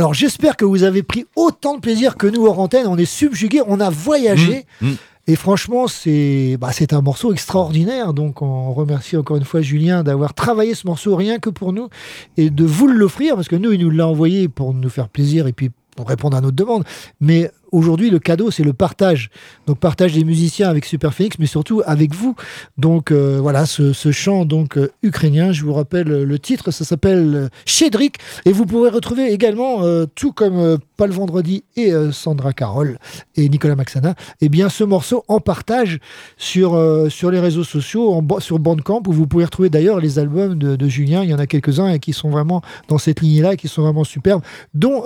[0.06, 2.86] Alors j'espère que vous avez pris autant de plaisir que nous hors antenne.
[2.86, 4.68] On est subjugués, on a voyagé.
[4.80, 4.96] Mmh, mmh.
[5.26, 8.14] Et franchement, c'est bah, c'est un morceau extraordinaire.
[8.14, 11.90] Donc, on remercie encore une fois Julien d'avoir travaillé ce morceau rien que pour nous
[12.38, 15.48] et de vous l'offrir parce que nous, il nous l'a envoyé pour nous faire plaisir
[15.48, 16.84] et puis pour répondre à notre demande.
[17.20, 19.30] Mais aujourd'hui, le cadeau, c'est le partage.
[19.68, 22.36] Donc, partage des musiciens avec Super Phoenix, mais surtout avec vous.
[22.78, 26.86] Donc, euh, voilà, ce, chant donc euh, ukrainien, je vous rappelle euh, le titre, ça
[26.86, 28.18] s'appelle Chédric.
[28.46, 29.82] Et vous pourrez retrouver également,
[30.16, 32.98] tout comme Paul Vendredi et Sandra Carole
[33.36, 36.00] et Nicolas Maxana, eh bien, ce morceau en partage
[36.38, 40.88] sur, sur les réseaux sociaux, sur Bandcamp, où vous pouvez retrouver d'ailleurs les albums de,
[40.88, 41.24] Julien.
[41.24, 43.82] Il y en a quelques-uns et qui sont vraiment dans cette lignée-là et qui sont
[43.82, 45.04] vraiment superbes, dont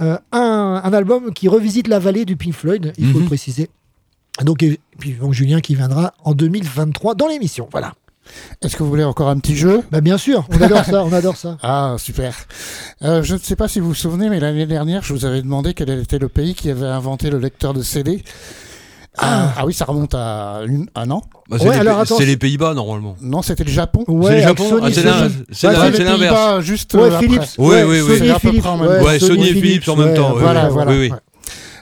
[0.00, 3.22] un, un album qui revisite la vallée du Pink Floyd, il faut Mhm.
[3.24, 3.70] le préciser.
[4.44, 7.68] Donc, et puis donc, Julien qui viendra en 2023 dans l'émission.
[7.72, 7.94] Voilà.
[8.60, 9.82] Est-ce que vous voulez encore un petit jeu?
[9.92, 11.56] Bah, bien sûr, on adore ça, on adore ça.
[11.62, 12.34] Ah, super.
[13.02, 15.40] Euh, je ne sais pas si vous vous souvenez, mais l'année dernière, je vous avais
[15.42, 18.24] demandé quel était le pays qui avait inventé le lecteur de CD.
[19.18, 21.22] Ah, ah oui, ça remonte à une- un an.
[21.48, 23.16] Bah, c'est les, c'est les Pays-Bas normalement.
[23.22, 24.04] Non, c'était le Japon.
[24.06, 26.08] c'est le Japon Ah, c'est l'inverse.
[26.18, 27.40] Pays-Bas, juste Ouais, euh, Philips.
[27.42, 27.52] après.
[27.58, 28.06] Oui, Ouais, oui, oui.
[28.18, 28.66] Sony C'est et Philips.
[28.66, 29.04] en même Ouais, temps.
[29.06, 30.32] Ouais, Sony et Philips en même temps.
[30.34, 30.90] oui, voilà, oui, voilà.
[30.90, 31.10] oui, oui.
[31.12, 31.18] ouais.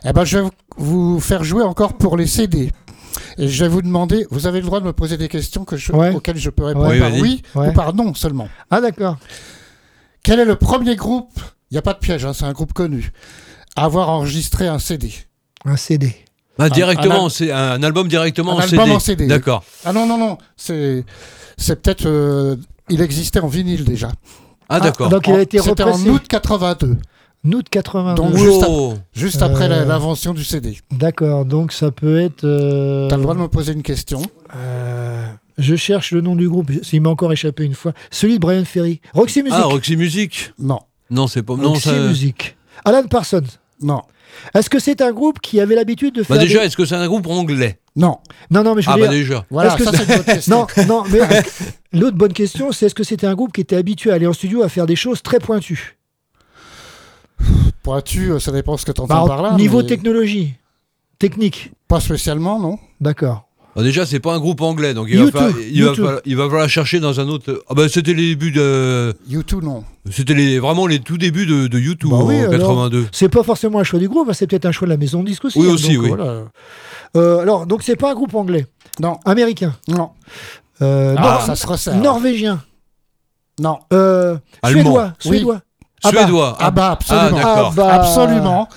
[0.06, 2.70] Eh ben, je vais vous faire jouer encore pour les CD.
[3.38, 5.76] Et je vais vous demander, vous avez le droit de me poser des questions que
[5.76, 6.14] je- Ouais.
[6.14, 7.68] auxquelles je peux répondre Ouais, par oui Ouais.
[7.68, 8.48] ou par non seulement.
[8.70, 9.16] Ah, d'accord.
[10.22, 11.32] Quel est le premier groupe,
[11.70, 13.12] il n'y a pas de piège, hein, c'est un groupe connu,
[13.76, 15.12] à avoir enregistré un CD
[15.64, 16.14] Un CD.
[16.58, 18.92] Ah, directement, c'est un album directement Un en album CD.
[18.92, 19.26] en CD.
[19.26, 19.64] D'accord.
[19.84, 21.04] Ah non, non, non, c'est
[21.56, 22.06] c'est peut-être...
[22.06, 22.56] euh,
[22.90, 24.10] il existait en vinyle déjà.
[24.68, 25.08] Ah, d'accord.
[25.08, 26.96] donc il a été C'était en août 82,
[27.54, 28.14] Août 82.
[28.22, 30.78] donc juste, ap- juste après Euh, l'invention du CD.
[30.90, 32.44] D'accord, donc ça peut être.
[32.44, 34.22] euh, T'as le droit de me poser une question?
[34.56, 35.26] Euh,
[35.58, 37.92] je cherche le nom du groupe, il m'a encore échappé une fois.
[38.10, 39.00] Celui de Brian Ferry.
[39.12, 39.58] Roxy Music.
[39.60, 40.80] Ah, Roxy Music Non,
[41.10, 41.56] Non, c'est pas.
[41.56, 41.92] Non, Roxy ça.
[42.08, 42.56] Music.
[42.84, 43.42] Alan Parsons.
[43.82, 44.02] non,
[44.54, 46.36] Est-ce que c'est un groupe qui avait l'habitude de faire.
[46.36, 47.78] Bah, déjà, des- est-ce que c'est un groupe anglais?
[47.96, 48.18] Non.
[48.50, 49.06] Non, non, mais je veux Ah, dire.
[49.06, 49.46] bah, déjà.
[49.50, 50.66] Voilà, que ça c'est- c'est une bonne question.
[50.76, 51.20] Non, non, mais
[51.92, 54.32] l'autre bonne question, c'est est-ce que c'était un groupe qui était habitué à aller en
[54.32, 55.96] studio à faire des choses très pointues?
[57.82, 59.54] Pointu, euh, ça dépend ce que t'entends Bah, par là.
[59.56, 60.54] Niveau mais technologie,
[61.18, 61.70] technique.
[61.88, 63.48] Pas spécialement, non D'accord.
[63.76, 66.04] Ah, déjà, c'est pas un groupe anglais, donc il, YouTube, va, falloir, il, va, YouTube.
[66.04, 67.62] falloir, il va falloir chercher dans un autre.
[67.68, 69.14] Ah, bah, c'était les débuts de.
[69.28, 69.82] U2, non.
[70.10, 72.52] C'était les, vraiment les tout débuts de, de YouTube Bah en oui, alors.
[72.52, 73.06] 82.
[73.10, 75.22] C'est pas forcément un choix du groupe, hein, c'est peut-être un choix de la maison
[75.22, 75.58] de disque aussi.
[75.58, 76.08] Oui, hein, aussi, donc, oui.
[76.10, 76.44] voilà.
[77.16, 78.66] Euh, alors, donc c'est pas un groupe anglais,
[79.00, 80.10] Non, américain, non.
[80.82, 81.96] euh, Ah, nor- ça se resserre.
[81.96, 82.62] norvégien,
[83.60, 83.78] Non.
[83.92, 84.82] euh, Allemand.
[84.82, 85.60] suédois, suédois.
[86.02, 86.18] Ah bah.
[86.20, 86.56] Suédois.
[86.60, 87.26] Ah bah, absolument.
[87.26, 87.68] Ah, d'accord.
[87.72, 87.94] Ah bah.
[87.94, 88.68] Absolument.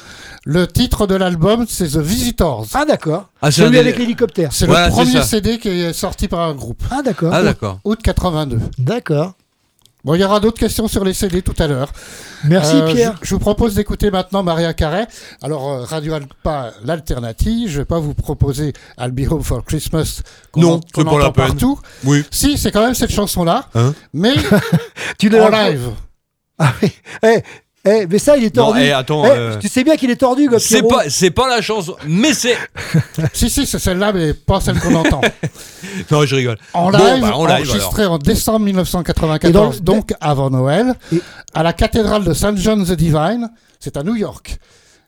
[0.49, 2.67] Le titre de l'album, c'est The Visitors.
[2.73, 3.25] Ah d'accord.
[3.41, 4.53] Ah, c'est Celui des- avec l'hélicoptère.
[4.53, 5.23] C'est Voilà, le c'est premier ça.
[5.23, 6.81] CD qui est sorti par un groupe.
[6.89, 7.33] Ah d'accord.
[7.33, 7.79] Ah, d'accord.
[7.83, 8.57] Août 82.
[8.77, 9.33] D'accord.
[10.05, 11.91] Bon, il y aura d'autres questions sur les CD tout à l'heure.
[12.45, 13.15] Merci Euh, Pierre.
[13.21, 15.05] Je, je vous propose d'écouter maintenant Maria Carey.
[15.41, 17.67] Alors, euh, Radio Alpa, l'alternative.
[17.69, 20.21] Je vais pas vous proposer I'll Be Home for Christmas.
[20.53, 21.47] qu'on Non, en- c'est qu'on pas la entend peine.
[21.47, 21.79] partout.
[22.05, 22.23] Oui.
[22.31, 23.67] Si, c'est quand même cette chanson-là.
[23.75, 24.33] Hein mais
[25.19, 25.89] Tu en live.
[26.57, 26.91] Ah oui.
[27.23, 27.41] Eh,
[27.88, 28.79] eh, mais ça il est Non, tordu.
[28.83, 31.61] eh, attends, Eh, euh, Tu sais bien qu'il est tordu, C'est pas, c'est pas la
[31.61, 32.57] chanson, mais c'est.
[33.33, 35.21] si, si, c'est celle-là, mais pas celle qu'on entend.
[36.11, 36.57] Non, je rigole.
[36.73, 37.69] En Bon, live, bah, en live, alors.
[37.69, 41.21] enregistré en décembre 1994, Et dans le- donc avant Noël, Et-
[41.53, 42.57] à la cathédrale de St.
[42.57, 44.57] John the Divine, c'est à New York.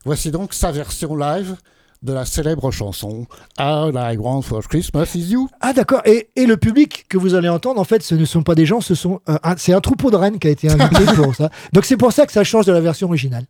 [0.05, 1.55] Voici donc sa version live
[2.01, 3.25] de la célèbre chanson
[3.57, 5.49] All I Want for Christmas is You.
[5.61, 6.01] Ah d'accord.
[6.05, 8.65] Et, et le public que vous allez entendre, en fait, ce ne sont pas des
[8.65, 11.49] gens, ce sont euh, c'est un troupeau de rennes qui a été invité pour ça.
[11.73, 13.45] Donc c'est pour ça que ça change de la version originale.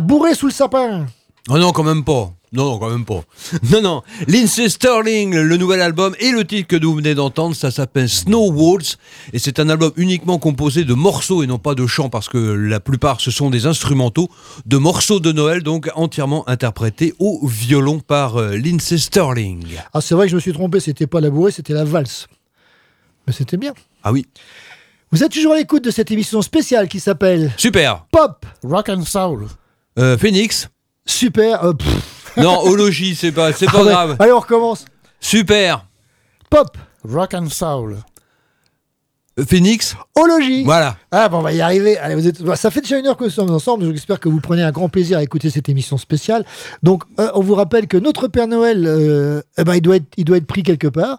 [0.00, 1.04] La bourrée sous le sapin.
[1.50, 2.32] Oh non, quand même pas.
[2.52, 3.22] Non, non, quand même pas.
[3.70, 4.02] Non, non.
[4.28, 8.50] Lindsay Sterling, le nouvel album et le titre que vous venez d'entendre, ça s'appelle Snow
[8.50, 8.96] Waltz.
[9.34, 12.38] Et c'est un album uniquement composé de morceaux et non pas de chants parce que
[12.38, 14.30] la plupart ce sont des instrumentaux,
[14.64, 19.66] de morceaux de Noël, donc entièrement interprétés au violon par euh, Lindsay Sterling.
[19.92, 22.26] Ah, c'est vrai que je me suis trompé, c'était pas la bourrée, c'était la valse.
[23.26, 23.74] Mais c'était bien.
[24.02, 24.24] Ah oui.
[25.12, 28.06] Vous êtes toujours à l'écoute de cette émission spéciale qui s'appelle Super.
[28.10, 28.46] Pop.
[28.64, 29.46] Rock and Soul.
[29.98, 30.68] Euh, Phoenix.
[31.04, 31.64] Super.
[31.64, 32.36] euh, pff.
[32.36, 33.90] Non, Ologie, c'est pas, c'est pas Ah ouais.
[33.92, 34.16] grave.
[34.18, 34.84] Allez, on recommence.
[35.20, 35.86] Super.
[36.48, 36.76] Pop.
[37.04, 37.96] Rock and Soul.
[39.38, 39.96] Euh, Phoenix.
[40.18, 40.64] Ologie.
[40.64, 40.96] Voilà.
[41.10, 41.96] Ah bon, on va y arriver.
[41.98, 42.42] Allez, vous êtes...
[42.42, 43.90] bah, Ça fait déjà une heure que nous sommes ensemble.
[43.92, 46.44] J'espère que vous prenez un grand plaisir à écouter cette émission spéciale.
[46.82, 50.06] Donc, euh, on vous rappelle que notre Père Noël, euh, eh ben, il, doit être,
[50.16, 51.18] il doit être pris quelque part.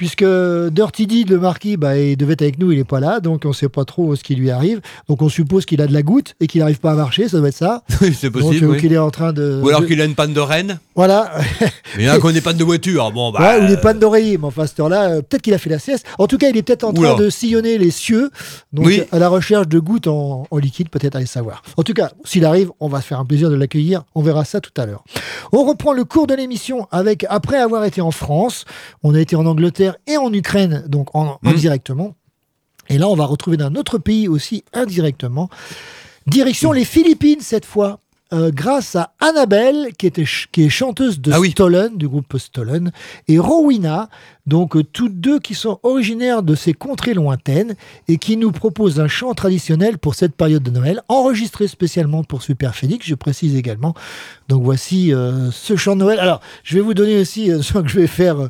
[0.00, 3.20] Puisque Dirty Did, le marquis, bah, il devait être avec nous, il n'est pas là,
[3.20, 4.80] donc on ne sait pas trop ce qui lui arrive.
[5.10, 7.36] Donc on suppose qu'il a de la goutte et qu'il n'arrive pas à marcher, ça
[7.36, 7.82] doit être ça.
[8.14, 8.60] C'est possible.
[8.60, 8.80] Donc, euh, oui.
[8.80, 9.60] qu'il est en train de.
[9.62, 10.78] Ou alors qu'il a une panne de reine.
[10.94, 11.30] Voilà.
[11.60, 13.12] Mais il y en a qui ont des pannes de voiture.
[13.12, 13.40] Bon, bah.
[13.58, 15.68] Ouais, ou des pannes d'oreiller, mais enfin, à cette heure-là, euh, peut-être qu'il a fait
[15.68, 16.06] la sieste.
[16.18, 18.30] En tout cas, il est peut-être en train de sillonner les cieux,
[18.72, 19.02] donc Oui.
[19.12, 21.60] à la recherche de gouttes en, en liquide, peut-être aller savoir.
[21.76, 24.04] En tout cas, s'il arrive, on va se faire un plaisir de l'accueillir.
[24.14, 25.04] On verra ça tout à l'heure.
[25.52, 28.64] On reprend le cours de l'émission avec, après avoir été en France,
[29.02, 31.48] on a été en Angleterre et en Ukraine, donc en, Mmh.
[31.48, 32.14] indirectement.
[32.88, 35.48] Et là, on va retrouver d'un autre pays aussi indirectement.
[36.26, 38.00] Direction les Philippines cette fois.
[38.32, 42.92] euh, grâce à Annabelle, qui, était ch- qui est chanteuse de Stolen, du groupe Stolen,
[43.26, 44.08] et Rowena,
[44.50, 47.76] donc euh, toutes deux qui sont originaires de ces contrées lointaines
[48.08, 52.42] et qui nous proposent un chant traditionnel pour cette période de Noël, enregistré spécialement pour
[52.42, 53.94] Super Félix, je précise également.
[54.48, 56.18] Donc voici euh, ce chant de Noël.
[56.18, 58.48] Alors, je vais vous donner aussi, euh, que je vais faire euh,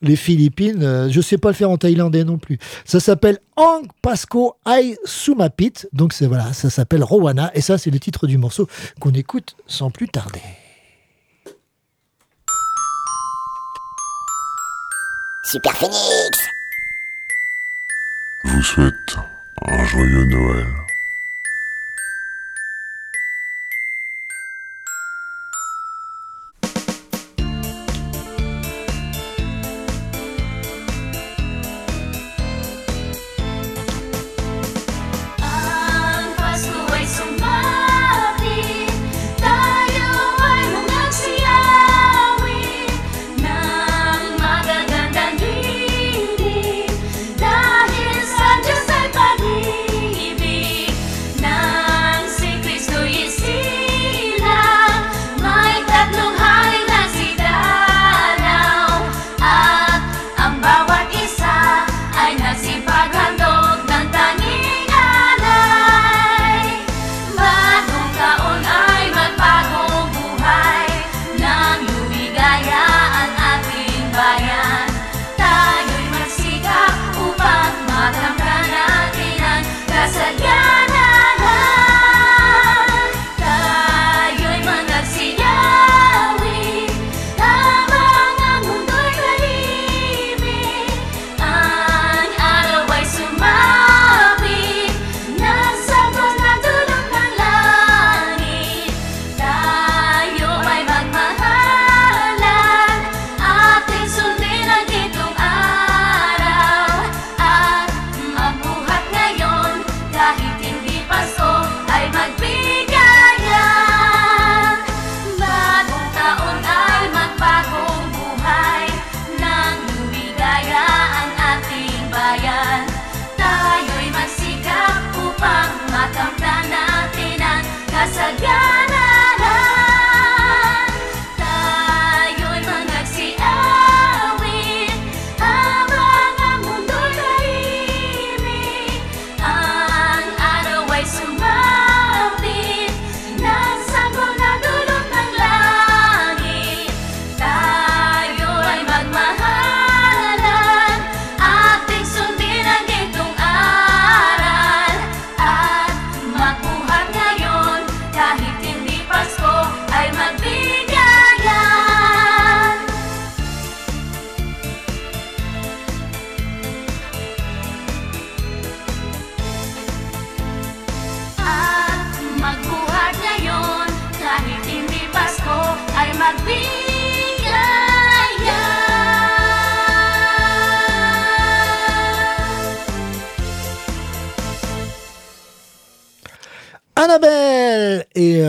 [0.00, 2.58] les Philippines, je sais pas le faire en thaïlandais non plus.
[2.84, 7.90] Ça s'appelle Ang Pasco Ai Sumapit, donc c'est voilà, ça s'appelle Rowana, et ça c'est
[7.90, 8.66] le titre du morceau
[8.98, 10.40] qu'on écoute sans plus tarder.
[15.44, 16.38] Super Phoenix
[18.44, 19.16] vous souhaite
[19.66, 20.66] un joyeux Noël.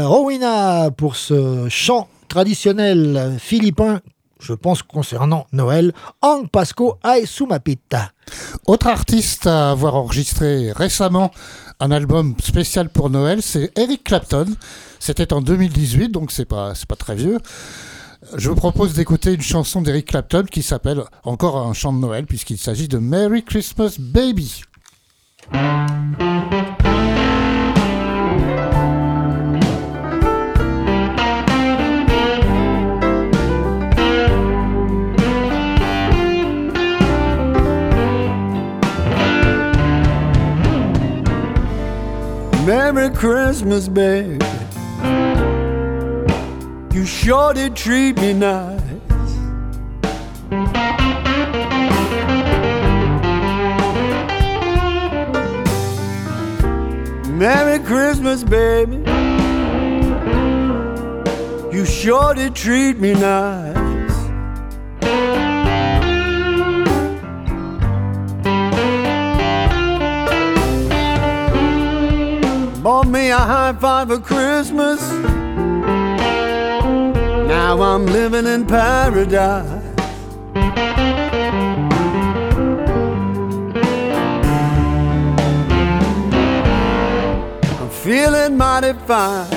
[0.06, 4.02] Rowena pour ce chant traditionnel philippin,
[4.40, 8.12] je pense concernant Noël, Ang Pasco Ai Sumapita.
[8.66, 11.32] Autre artiste à avoir enregistré récemment
[11.80, 14.46] un album spécial pour Noël, c'est Eric Clapton.
[15.00, 17.40] C'était en 2018, donc c'est pas, pas très vieux.
[18.36, 22.26] Je vous propose d'écouter une chanson d'Eric Clapton qui s'appelle encore un chant de Noël
[22.26, 24.64] puisqu'il s'agit de Merry Christmas Baby.
[43.24, 44.38] Christmas, baby.
[46.94, 48.82] You sure did treat me nice.
[57.30, 58.98] Merry Christmas, baby.
[61.72, 63.73] You sure did treat me nice.
[73.34, 75.02] A high five for Christmas.
[77.48, 79.82] Now I'm living in paradise.
[87.80, 89.50] I'm feeling mighty fine.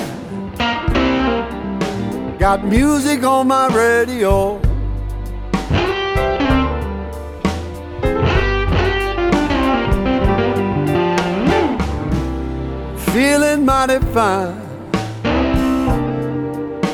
[2.39, 4.66] Got music on my radio.
[13.11, 14.67] Feeling mighty fine.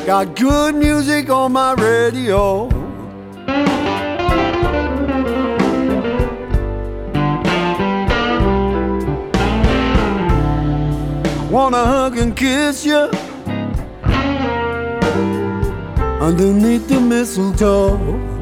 [0.06, 2.68] Got good music on my radio.
[11.50, 13.10] Wanna hug and kiss you
[16.20, 18.33] underneath the mistletoe.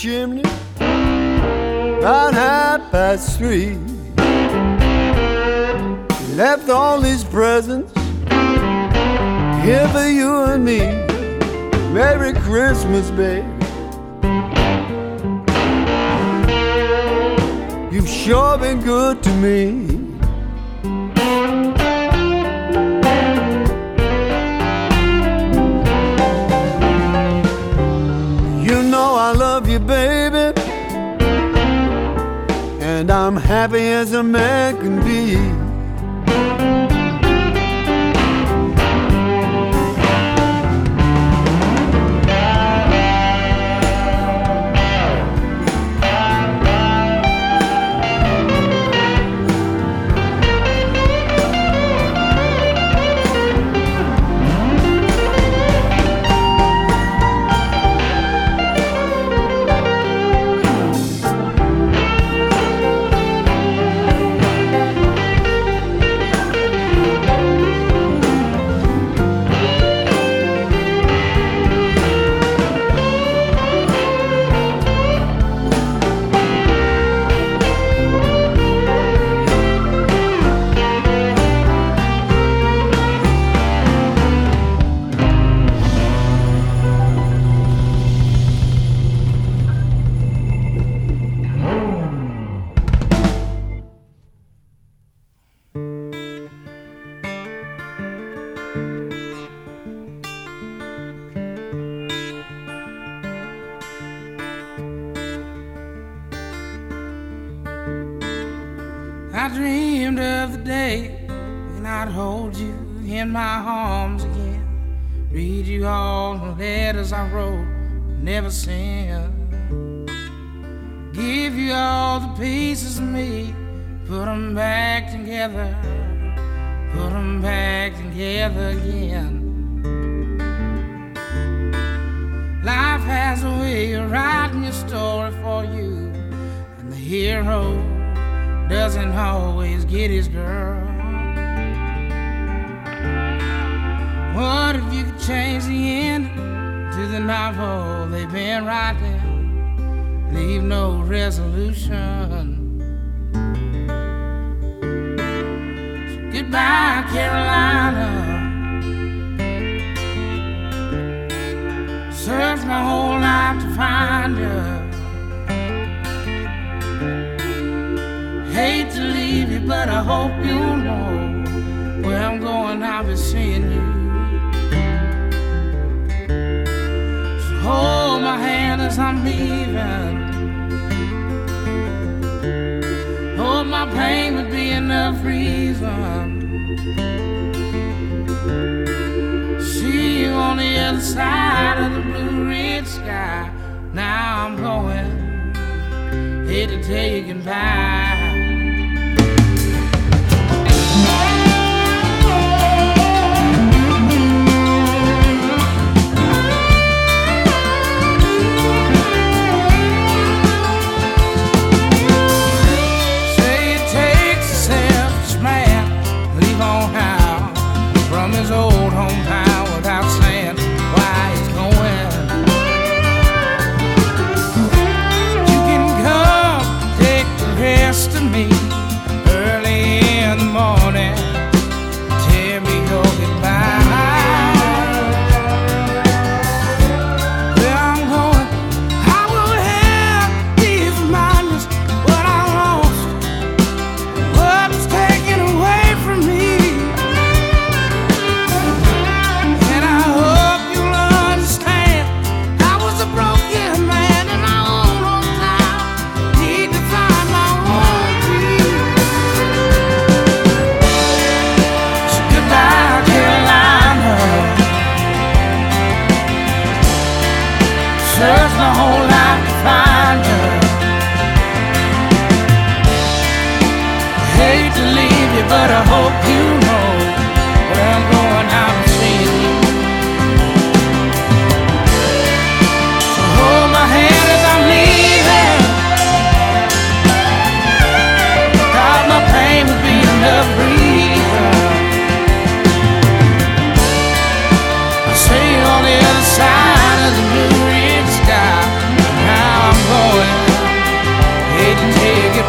[0.00, 0.29] Jim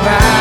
[0.03, 0.40] back.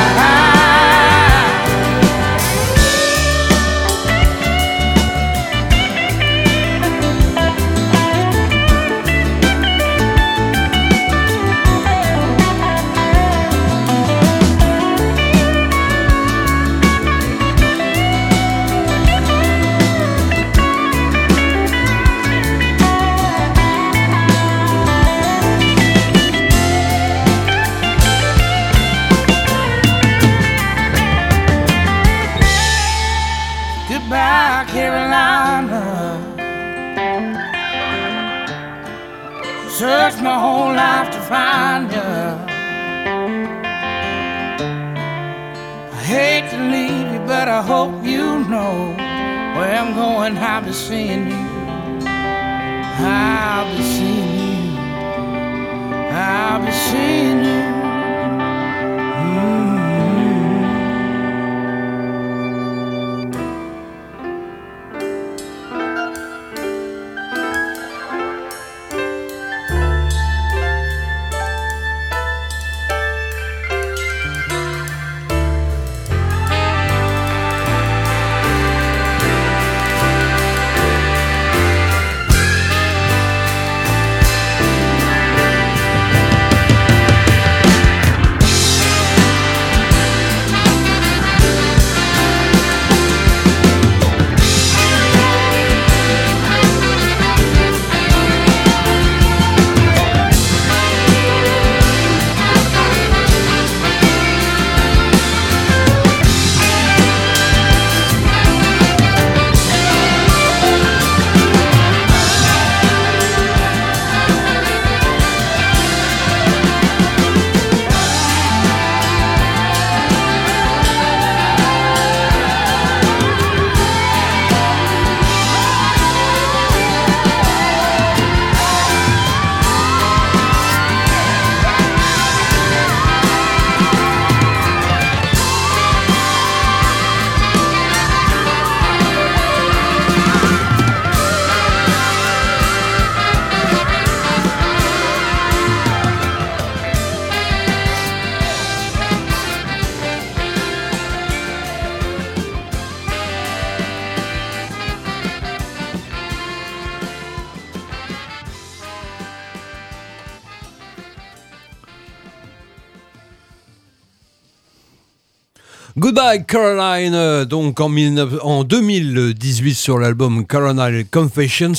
[166.30, 171.72] Goodbye Caroline, euh, donc en, 19 en 2018 sur l'album Caroline Confessions,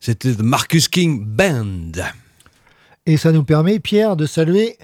[0.00, 2.02] c'était The Marcus King Band.
[3.06, 4.76] Et ça nous permet, Pierre, de saluer.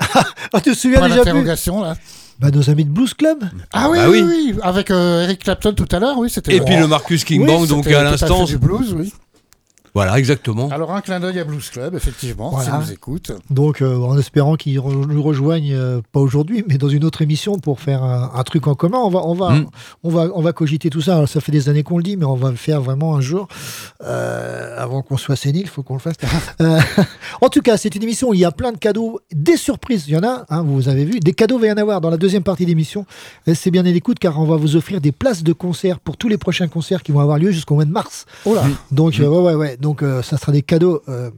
[0.00, 0.24] ah,
[0.62, 1.94] tu te souviens Point déjà plus là.
[2.38, 4.52] bah, Nos amis de Blues Club Ah oui, Bah oui, oui.
[4.54, 6.56] oui, avec euh, Eric Clapton tout à l'heure, oui, c'était.
[6.56, 8.44] Et puis le Marcus King Oui, Band, donc à l'instant.
[8.44, 9.12] du blues, oui.
[9.94, 10.68] Voilà, exactement.
[10.70, 12.64] Alors un clin d'œil à Blues Club, effectivement, Voilà.
[12.82, 13.32] si nous écoute.
[13.50, 17.20] Donc, euh, en espérant qu'ils re- nous rejoignent, euh, pas aujourd'hui, mais dans une autre
[17.20, 18.98] émission pour faire un, un truc en commun.
[19.04, 19.66] On va, on va, Mm.
[20.04, 21.16] on va, on va cogiter tout ça.
[21.16, 23.20] Alors, ça fait des années qu'on le dit, mais on va le faire vraiment un
[23.20, 23.48] jour,
[24.04, 25.62] euh, avant qu'on soit sénile.
[25.62, 26.16] Il faut qu'on le fasse.
[26.60, 26.78] Euh,
[27.40, 30.04] en tout cas, c'est une émission où il y a plein de cadeaux, des surprises.
[30.06, 32.10] Il y en a, hein, vous avez vu, des cadeaux va y en avoir dans
[32.10, 33.04] la deuxième partie d'émission.
[33.46, 36.28] Restez bien à l'écoute, car on va vous offrir des places de concert pour tous
[36.28, 38.26] les prochains concerts qui vont avoir lieu jusqu'au mois de mars.
[38.44, 38.62] Oh là.
[38.92, 39.76] Donc, euh, ouais, ouais, ouais.
[39.82, 41.02] Donc, euh, ça sera des cadeaux.
[41.08, 41.30] euh,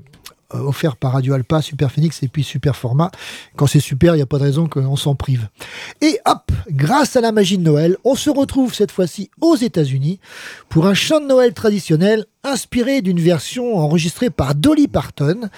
[0.61, 3.11] offerts par Radio Alpa, Super Phoenix et puis Super Format.
[3.57, 5.49] Quand c'est super, il n'y a pas de raison qu'on s'en prive.
[6.01, 10.21] Et hop, grâce à la magie de Noël, on se retrouve cette fois-ci aux États-Unis
[10.69, 15.49] pour un chant de Noël traditionnel inspiré d'une version enregistrée par Dolly Parton.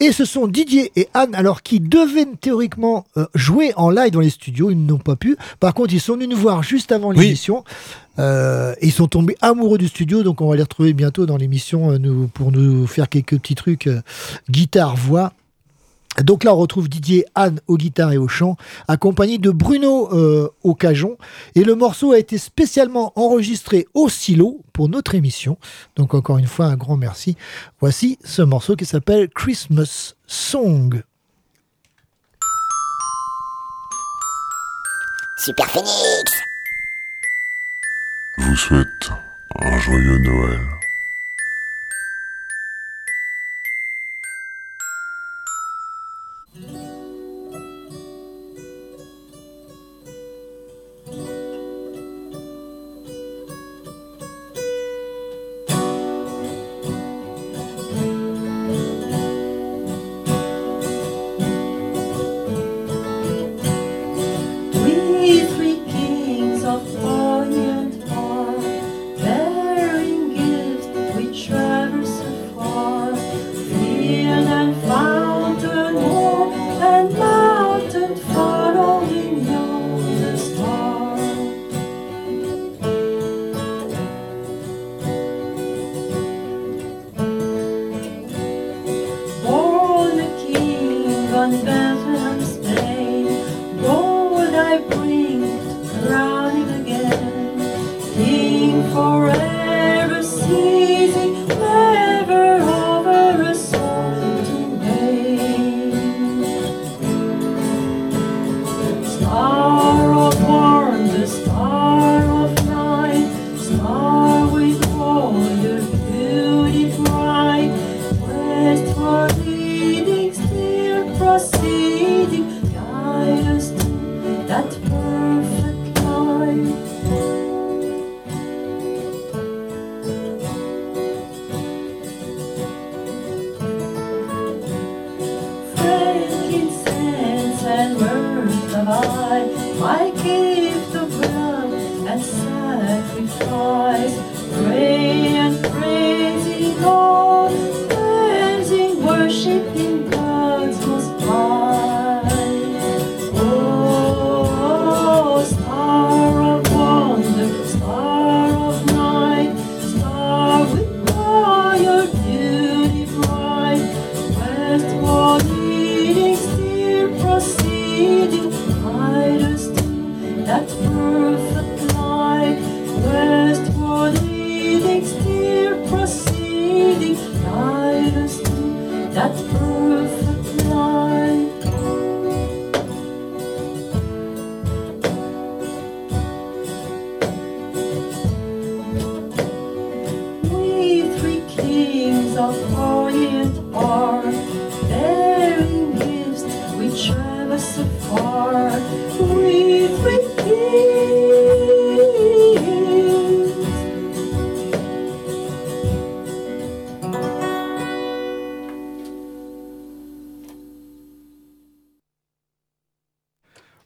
[0.00, 4.20] Et ce sont Didier et Anne, alors qui devaient théoriquement euh, jouer en live dans
[4.20, 5.36] les studios, ils n'ont pas pu.
[5.60, 7.24] Par contre, ils sont venus nous voir juste avant Oui.
[7.24, 7.64] l'émission.
[8.18, 11.90] Euh, ils sont tombés amoureux du studio, donc on va les retrouver bientôt dans l'émission
[11.92, 14.02] euh, nous, pour nous faire quelques petits trucs euh,
[14.50, 15.32] guitare, voix.
[16.22, 18.56] Donc là, on retrouve Didier Anne aux guitares et au chant,
[18.88, 21.16] accompagné de Bruno euh, au cajon.
[21.54, 25.58] Et le morceau a été spécialement enregistré au silo pour notre émission.
[25.96, 27.36] Donc encore une fois, un grand merci.
[27.80, 31.02] Voici ce morceau qui s'appelle Christmas Song.
[35.44, 36.44] Super Phoenix
[38.38, 39.10] vous souhaite
[39.60, 40.73] un joyeux Noël.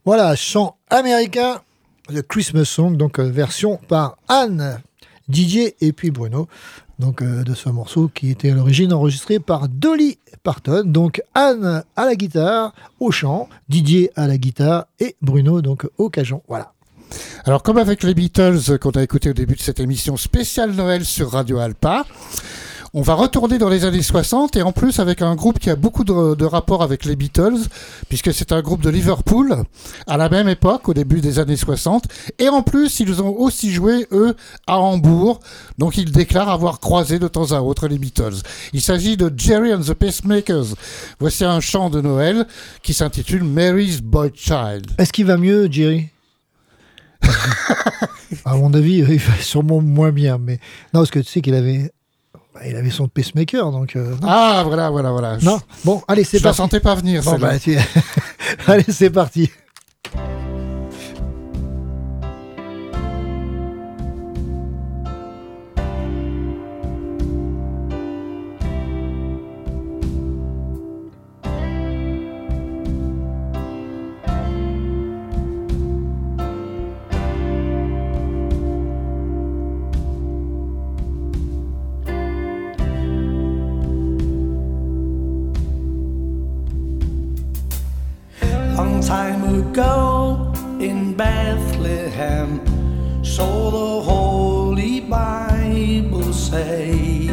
[0.08, 1.60] Voilà, chant américain,
[2.08, 4.80] The Christmas Song, donc euh, version par Anne,
[5.28, 6.48] Didier et puis Bruno.
[6.98, 10.84] donc euh, de ce morceau qui était à l'origine enregistré par Dolly Parton.
[10.86, 16.08] Donc Anne à la guitare, au chant, Didier à la guitare et Bruno donc au
[16.08, 16.40] cajon.
[16.48, 16.72] Voilà.
[17.44, 21.04] Alors, comme avec les Beatles qu'on a écouté au début de cette émission spéciale Noël
[21.04, 22.06] sur Radio Alpa,
[22.94, 25.76] on va retourner dans les années 60 et en plus avec un groupe qui a
[25.76, 27.58] beaucoup de, de rapports avec les Beatles,
[28.08, 29.64] puisque c'est un groupe de Liverpool
[30.06, 32.04] à la même époque, au début des années 60.
[32.38, 34.34] Et en plus, ils ont aussi joué, eux,
[34.66, 35.40] à Hambourg.
[35.76, 38.42] Donc, ils déclarent avoir croisé de temps à autre les Beatles.
[38.72, 40.74] Il s'agit de Jerry and the Pacemakers.
[41.20, 42.46] Voici un chant de Noël
[42.82, 44.92] qui s'intitule Mary's Boy Child.
[44.98, 46.08] Est-ce qu'il va mieux, Jerry?
[48.44, 50.38] À mon avis, il va sûrement moins bien.
[50.38, 50.60] Mais
[50.92, 51.90] non, parce que tu sais qu'il avait,
[52.58, 53.96] bah, il avait son pacemaker, donc.
[53.96, 54.14] euh.
[54.22, 55.38] Ah, voilà, voilà, voilà.
[55.42, 55.60] Non.
[55.84, 56.56] Bon, allez, c'est Je la parti.
[56.58, 57.76] sentais pas venir, Bon, bah, tu-
[58.66, 59.50] allez, c'est parti.
[89.78, 92.60] In Bethlehem,
[93.24, 97.30] so the Holy Bible say.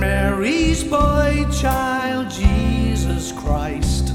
[0.00, 4.12] Mary's boy child, Jesus Christ,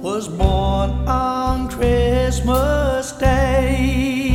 [0.00, 4.27] was born on Christmas Day.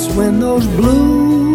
[0.00, 1.54] That's when those blue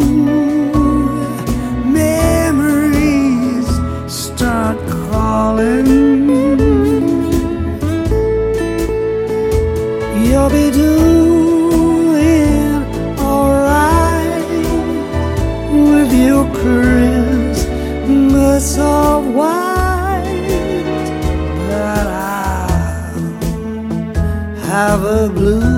[1.84, 3.68] memories
[4.08, 4.78] start
[5.10, 5.88] calling.
[10.24, 11.64] You'll be doing
[13.18, 14.50] alright
[15.72, 17.58] with your Christmas
[18.78, 20.24] of white,
[21.68, 23.10] but I'll
[24.70, 25.75] have a blue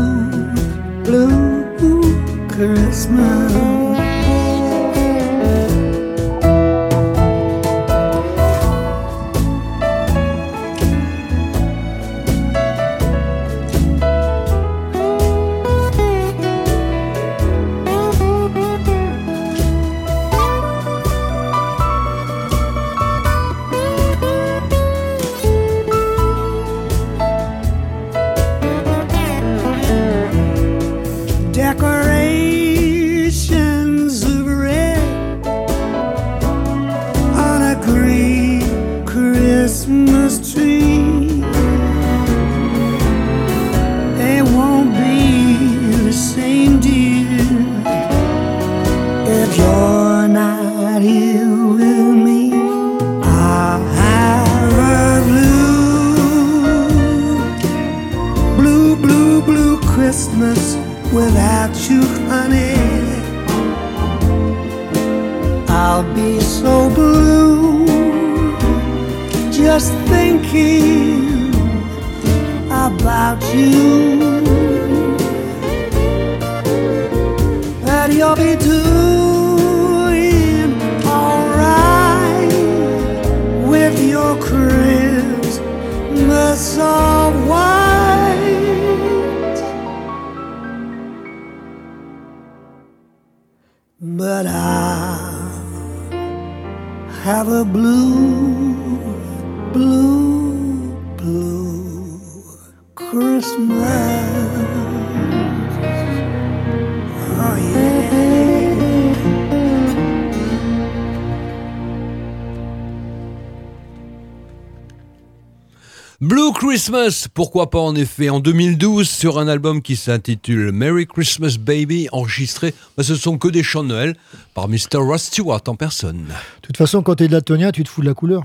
[116.78, 122.08] Christmas, pourquoi pas en effet, en 2012 sur un album qui s'intitule Merry Christmas Baby,
[122.12, 124.16] enregistré, bah, ce sont que des chants de Noël
[124.54, 124.98] par Mr.
[124.98, 126.26] Ross Stewart en personne.
[126.28, 128.44] De toute façon, quand t'es daltonien, tu te fous de la couleur.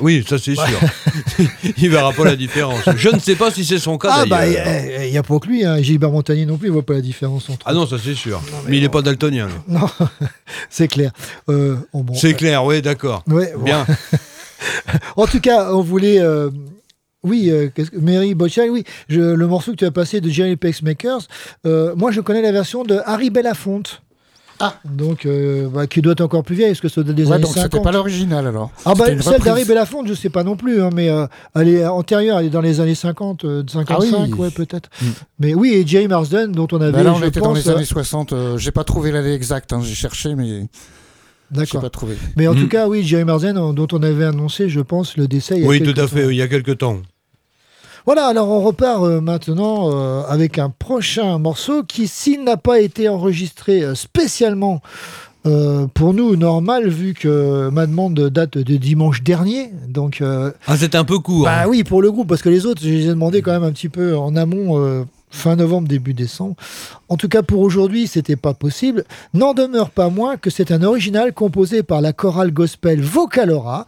[0.00, 0.80] Oui, ça c'est sûr.
[1.78, 2.82] il verra pas la différence.
[2.96, 5.46] Je ne sais pas si c'est son cas Ah bah, il n'y a pas que
[5.46, 5.80] lui, hein.
[5.80, 7.64] Gilbert Montagnier non plus, il voit pas la différence entre.
[7.66, 8.42] Ah non, ça c'est sûr.
[8.66, 9.46] mais il n'est pas daltonien.
[9.46, 9.54] lui.
[9.78, 9.86] Non,
[10.70, 11.12] c'est clair.
[11.48, 12.14] Euh, oh, bon.
[12.14, 13.22] C'est clair, oui, d'accord.
[13.28, 13.62] Ouais, bon.
[13.62, 13.86] Bien.
[15.16, 16.18] en tout cas, on voulait.
[16.18, 16.50] euh,
[17.24, 20.56] Oui, euh, que- Mary Bochai, oui, je- le morceau que tu as passé de Jerry
[20.56, 21.22] Pacemakers,
[21.66, 24.02] euh, moi je connais la version de Harry Belafonte.
[24.60, 27.32] Ah Donc, euh, bah, qui doit être encore plus vieille, parce que c'est des Ouais,
[27.32, 27.72] années donc 50.
[27.72, 28.70] c'était pas l'original alors.
[28.84, 31.26] Ah bah, celle d'Harry Belafonte, je sais pas non plus, hein, mais euh,
[31.56, 34.32] elle est antérieure, elle est dans les années 50, euh, 55, Ah oui.
[34.38, 34.90] ouais, peut-être.
[35.40, 37.68] Mais oui, et Jay Marsden, dont on avait, Bah là, on je était dans les
[37.68, 38.32] années euh, 60.
[38.32, 39.72] euh, j'ai pas trouvé l'année exacte.
[39.72, 40.68] hein, j'ai cherché, mais j'ai
[41.50, 41.80] D'accord.
[41.80, 42.14] pas trouvé.
[42.36, 42.60] Mais en Mm.
[42.60, 45.56] tout cas, oui, Jerry Marsden, dont on avait annoncé, je pense, le décès.
[45.56, 46.06] il y a Oui, tout à temps.
[46.06, 46.98] fait, il y a quelques temps.
[48.06, 52.80] Voilà, alors on repart euh, maintenant euh, avec un prochain morceau qui, s'il n'a pas
[52.80, 54.82] été enregistré euh, spécialement
[55.92, 59.70] pour nous, normal, vu que ma demande date de dimanche dernier.
[59.88, 60.22] Donc,
[60.66, 61.44] Ah, c'était un peu court.
[61.44, 61.66] bah hein.
[61.68, 63.72] oui, pour le groupe, parce que les autres, je les ai demandé quand même un
[63.72, 65.04] petit peu en amont.
[65.30, 66.56] Fin novembre, début décembre.
[67.08, 69.04] En tout cas, pour aujourd'hui, c'était pas possible.
[69.32, 73.86] N'en demeure pas moins que c'est un original composé par la chorale gospel Vocalora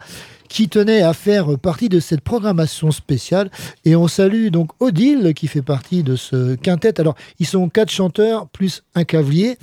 [0.48, 3.50] qui tenait à faire partie de cette programmation spéciale.
[3.84, 7.00] Et on salue donc Odile qui fait partie de ce quintet.
[7.00, 9.58] Alors, ils sont quatre chanteurs plus un cavalier.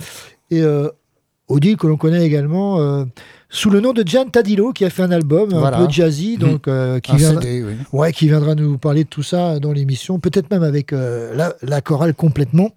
[0.50, 0.88] Et euh,
[1.48, 3.04] Odile, que l'on connaît également euh,
[3.50, 5.78] sous le nom de Gian Tadilo, qui a fait un album Voilà.
[5.78, 6.48] un peu jazzy, Mhm.
[6.50, 7.74] donc euh, qui, Un viendra, CD, oui.
[7.92, 11.54] ouais, qui viendra nous parler de tout ça dans l'émission, peut-être même avec euh, la,
[11.62, 12.70] la chorale complètement.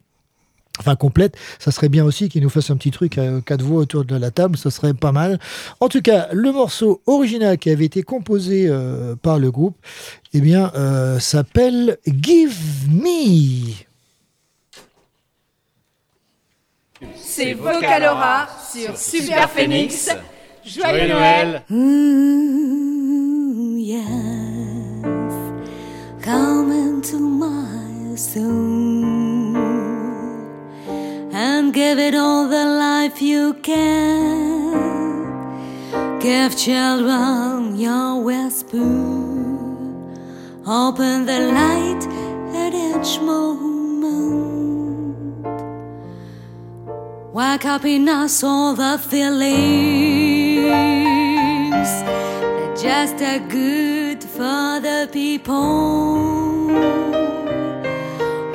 [0.79, 3.79] Enfin, complète, ça serait bien aussi qu'il nous fasse un petit truc à quatre voix
[3.81, 5.39] autour de la table, ça serait pas mal.
[5.79, 8.71] En tout cas, le morceau original qui avait été composé
[9.23, 9.75] par le groupe,
[10.35, 10.71] eh bien,
[11.19, 12.53] s'appelle Give
[12.91, 13.73] Me.
[17.15, 20.09] C'est Vocalora sur Super Phoenix.
[20.65, 21.63] Joyeux Joyeux Noël.
[21.71, 21.77] Ooh,
[23.77, 24.03] yes,
[26.23, 29.55] come into my soul
[31.33, 34.73] and give it all the life you can.
[36.19, 38.79] Give children your whisper,
[40.65, 42.07] open the light
[42.55, 44.56] at each moment.
[47.37, 49.45] Wake up in us all the feelings
[52.07, 56.65] that just are good for the people.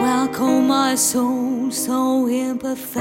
[0.00, 2.98] Welcome my soul so imperfect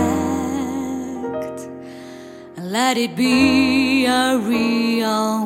[2.58, 5.42] and let it be a real.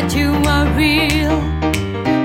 [0.00, 1.38] That you are real.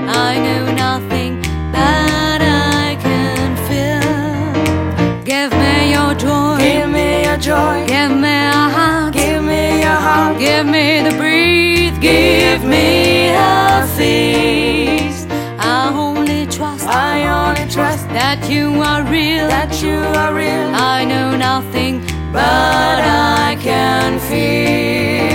[0.06, 1.42] I know nothing
[1.72, 5.24] but I can feel.
[5.24, 7.84] Give me your joy, Give me your joy.
[7.86, 10.38] give me a heart, Give me your heart.
[10.38, 15.26] Give me the breathe, give me a feast.
[15.58, 19.48] I only trust, I only trust that you are real.
[19.48, 20.68] that you are real.
[20.96, 21.94] I know nothing,
[22.32, 22.98] but
[23.42, 25.33] I can feel.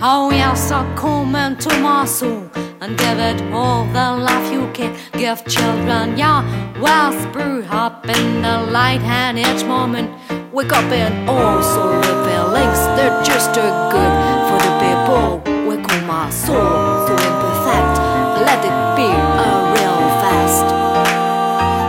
[0.00, 2.48] Oh yes, I come into my soul
[2.80, 6.16] and give it all the love you can give children.
[6.16, 6.42] Yeah,
[6.78, 10.08] whisper up in the light and each moment
[10.52, 14.14] wake up and also the feelings they're just too good
[14.46, 15.42] for the people.
[15.68, 17.94] We up my soul so imperfect.
[18.46, 19.08] Let it be
[19.46, 20.66] a real fast.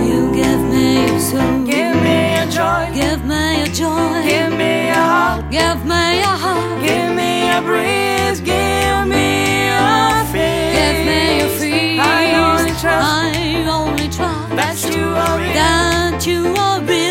[0.08, 2.90] you give me your soul Give me your joy.
[2.94, 5.50] give me your joy Give me your heart.
[5.50, 8.40] give me your heart Give me your breeze.
[8.40, 9.26] Give me
[9.72, 10.72] your feet.
[10.76, 11.98] Give me your feet.
[12.00, 15.54] I only trust I only trust that you are real.
[15.54, 16.73] that you are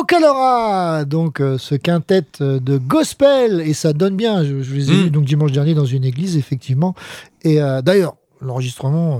[0.00, 4.44] Vocalora, donc euh, ce quintet euh, de gospel, et ça donne bien.
[4.44, 5.02] Je, je les ai Mm.
[5.04, 6.94] vus donc dimanche dernier dans une église, effectivement.
[7.42, 9.18] Et euh, d'ailleurs, l'enregistrement, euh,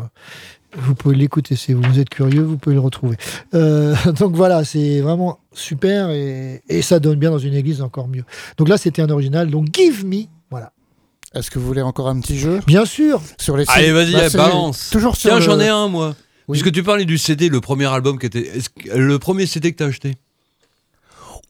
[0.79, 3.17] Vous pouvez l'écouter si vous êtes curieux, vous pouvez le retrouver.
[3.55, 8.09] Euh, donc voilà, c'est vraiment super et, et ça donne bien dans une église encore
[8.09, 8.25] mieux.
[8.59, 9.51] Donc là, c'était un original.
[9.51, 10.73] Donc Give Me, voilà.
[11.35, 12.61] Est-ce que vous voulez encore un petit jeu?
[12.67, 13.23] Bien sûr.
[13.39, 14.91] Sur les Allez, vas-y, Bah, balance.
[14.91, 16.15] Toujours sur Tiens, le- j'en ai un, moi.
[16.49, 16.59] Oui.
[16.61, 18.53] Puisque tu parlais du CD, le premier album qui était.
[18.95, 20.13] Le premier CD que t'as acheté?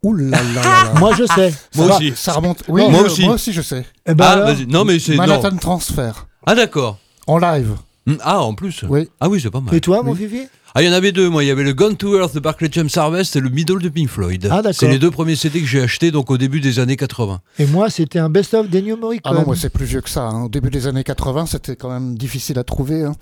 [0.07, 0.93] Ouh là là là là.
[1.01, 1.53] Moi, je sais.
[1.75, 2.13] Moi Ça- aussi.
[2.17, 2.63] Ça remonte.
[2.69, 3.25] Oui, Non, moi je- aussi.
[3.25, 3.85] Moi aussi, je sais.
[4.07, 4.67] Eh ben ah, alors, vas-y.
[4.67, 5.13] Non, mais c'est.
[5.13, 5.19] non.
[5.27, 6.13] Manhattan Transfer.
[6.47, 6.99] Ah, d'accord.
[7.27, 7.71] En live.
[8.07, 9.09] Hmm, Ah, en plus Oui.
[9.21, 9.75] Ah oui, c'est pas mal.
[9.75, 10.43] Et toi, mon Vivi
[10.77, 11.43] Ah, il y en avait deux, moi.
[11.43, 13.89] Il y avait le Gone to Earth de Barclay James Harvest et le Middle de
[13.89, 14.45] Pink Floyd.
[14.49, 14.75] Ah, d'accord.
[14.79, 17.41] C'est les deux premiers CD que j'ai achetés donc au début des années 80.
[17.59, 19.35] Et moi, c'était un best-of d'Ennio Ah Morricone.
[19.35, 20.23] non, moi c'est plus vieux que ça.
[20.25, 20.45] hein.
[20.45, 23.03] Au début des années 80, c'était quand même difficile à trouver.
[23.03, 23.15] hein.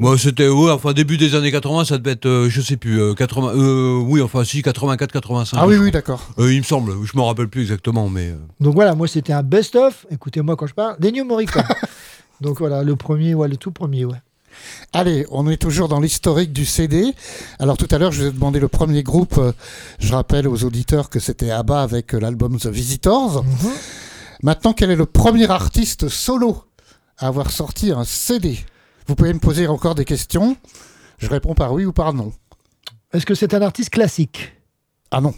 [0.00, 3.00] Moi, c'était, ouais, enfin, début des années 80, ça devait être, euh, je sais plus,
[3.00, 5.56] euh, 80, euh, oui, enfin, si, 84, 85.
[5.60, 6.30] Ah oui, oui, d'accord.
[6.38, 8.30] Euh, il me semble, je me rappelle plus exactement, mais.
[8.30, 11.62] euh, Donc voilà, moi, c'était un best-of, écoutez-moi quand je parle, d'Ennio Morricone.
[12.40, 14.20] Donc voilà, le premier, ouais, le tout premier, ouais.
[14.92, 17.12] Allez, on est toujours dans l'historique du CD.
[17.60, 19.36] Alors tout à l'heure, je vous ai demandé le premier groupe.
[19.38, 19.52] Euh,
[20.00, 23.42] Je rappelle aux auditeurs que c'était ABBA avec euh, l'album The Visitors.
[23.44, 23.70] Mhm.
[24.44, 26.64] Maintenant, quel est le premier artiste solo
[27.18, 28.58] à avoir sorti un CD
[29.06, 30.56] Vous pouvez me poser encore des questions?
[31.18, 32.32] Je réponds par oui ou par non.
[33.12, 34.52] Est-ce que c'est un artiste classique?
[35.10, 35.34] Ah non.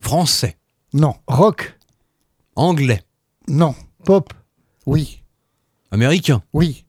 [0.00, 0.56] Français?
[0.92, 1.14] Non.
[1.26, 1.78] Rock?
[2.56, 3.02] Anglais?
[3.48, 3.74] Non.
[4.04, 4.32] Pop?
[4.86, 5.22] Oui.
[5.90, 6.42] Américain?
[6.52, 6.84] Oui.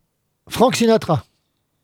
[0.50, 1.24] Frank Sinatra?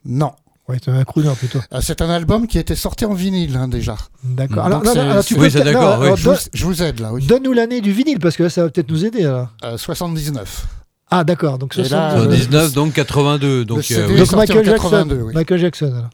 [0.05, 0.33] Non.
[0.67, 1.59] Ouais, c'est un crooner plutôt.
[1.73, 3.97] Euh, C'est un album qui était sorti en vinyle hein, déjà.
[4.23, 4.57] D'accord.
[4.57, 6.05] Donc Alors, c'est- alors, tu peux Oui, c'est peut-être- d'accord, non, oui.
[6.05, 7.25] alors, Je vous, donne- je vous aide là, oui.
[7.25, 9.25] Donne-nous l'année du vinyle, parce que là, ça va peut-être nous aider.
[9.25, 9.49] alors.
[9.63, 10.65] Euh, 79.
[11.11, 11.57] Ah, d'accord.
[11.57, 12.25] Donc, Et là, 79.
[12.33, 13.65] euh, 19, donc 82.
[13.65, 14.17] Donc, euh, oui.
[14.17, 14.89] Donc Michael Jackson.
[14.89, 15.33] 82, oui.
[15.35, 16.09] Michael Jackson, alors.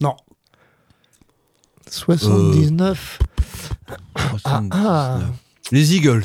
[0.00, 0.14] Non.
[1.90, 3.18] 79.
[4.44, 5.18] Ah, ah.
[5.72, 6.22] Les Eagles.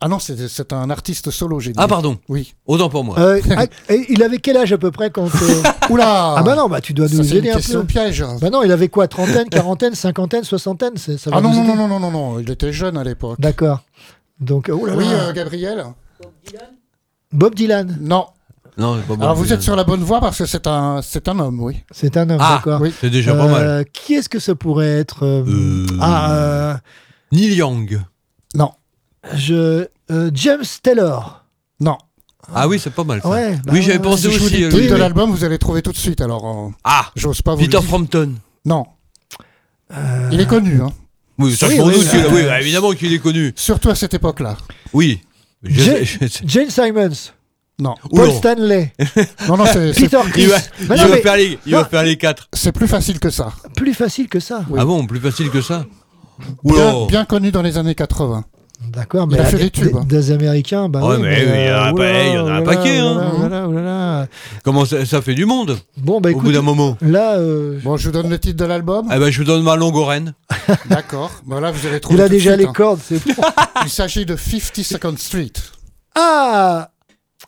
[0.00, 1.76] Ah non, c'est c'est un artiste solo, j'ai dit.
[1.80, 2.18] Ah, pardon.
[2.28, 2.54] Oui.
[2.66, 3.18] Autant pour moi.
[3.18, 5.26] Euh, ah, et il avait quel âge à peu près quand.
[5.26, 7.84] euh, Oula Ah bah non, bah tu dois Ça, nous une aider un peu.
[7.84, 8.24] piège.
[8.40, 11.64] Bah non, il avait quoi Trentaine, quarantaine, cinquantaine, soixantaine c'est- ça va Ah non, non,
[11.64, 13.40] non, non, non, non, non, il était jeune à l'époque.
[13.40, 13.82] D'accord.
[14.38, 15.10] Donc, oh là Oui, là.
[15.30, 15.84] euh, Gabriel
[16.22, 16.62] Bob Dylan,
[17.32, 18.26] Non.
[18.76, 19.22] Non, c'est pas bon.
[19.22, 21.82] Alors vous êtes sur la bonne voie parce que c'est un, c'est un homme, oui.
[21.90, 22.80] c'est un homme, Ah, d'accord.
[22.80, 22.92] oui.
[23.00, 23.62] C'est déjà pas mal.
[23.66, 26.74] Euh, Qui est-ce que ça pourrait être euh, Euh, Ah, euh,
[27.32, 28.00] Neil Young.
[28.54, 28.70] Non.
[29.34, 31.44] je, euh, James Taylor.
[31.80, 31.98] Non.
[32.54, 33.20] Ah oui, c'est pas mal.
[33.20, 33.28] Ça.
[33.28, 34.54] Ouais, bah oui, j'avais ouais, pensé Si je vous aussi.
[34.56, 36.20] dis le euh, titre de l'album, vous allez trouver tout de suite.
[36.20, 37.88] Alors, euh, Ah, j'ose pas vous Peter le dire.
[37.88, 38.34] Frampton.
[38.64, 38.86] Non.
[39.92, 40.92] Euh, Il est connu, hein.
[41.38, 42.32] Oui, ça Oui, je m'en oui, doute.
[42.32, 43.52] oui, évidemment qu'il est connu.
[43.54, 44.56] Surtout à cette époque-là.
[44.92, 45.20] Oui.
[45.62, 47.32] Je- Jane Simons,
[47.80, 47.94] Non.
[48.10, 48.32] Paul.
[48.32, 48.92] Stanley,
[49.48, 50.42] Non, non, c'est, c'est, Peter Chris.
[50.42, 50.56] Il va,
[50.88, 51.78] Mais il non, va mais faire les, il non.
[51.78, 52.48] va faire les quatre.
[52.54, 53.52] c'est plus facile que ça.
[53.76, 54.64] plus facile que ça.
[54.70, 54.78] Oui.
[54.80, 55.84] Ah bon, plus facile que ça
[57.08, 58.44] bien connu dans les années 80.
[58.92, 60.04] D'accord, Il mais a fait des- tubes, hein.
[60.06, 62.38] Des Américains, bah Ouais, oui, mais il y en a euh, pas- oulala, il y
[62.38, 63.12] en a un oulala, paquet, hein.
[63.14, 64.26] oulala, oulala, oulala.
[64.64, 67.78] Comment ça, ça fait du monde Bon, bah au écoute, bout d'un moment là, euh,
[67.84, 69.08] Bon, je vous donne le titre de l'album.
[69.14, 70.34] Eh ben, je vous donne ma longue oreine.
[70.88, 71.30] D'accord.
[71.46, 72.18] Voilà, vous allez trouver.
[72.18, 72.72] il a déjà suite, les hein.
[72.74, 73.20] cordes, c'est
[73.84, 75.52] Il s'agit de 52nd Street.
[76.14, 76.90] Ah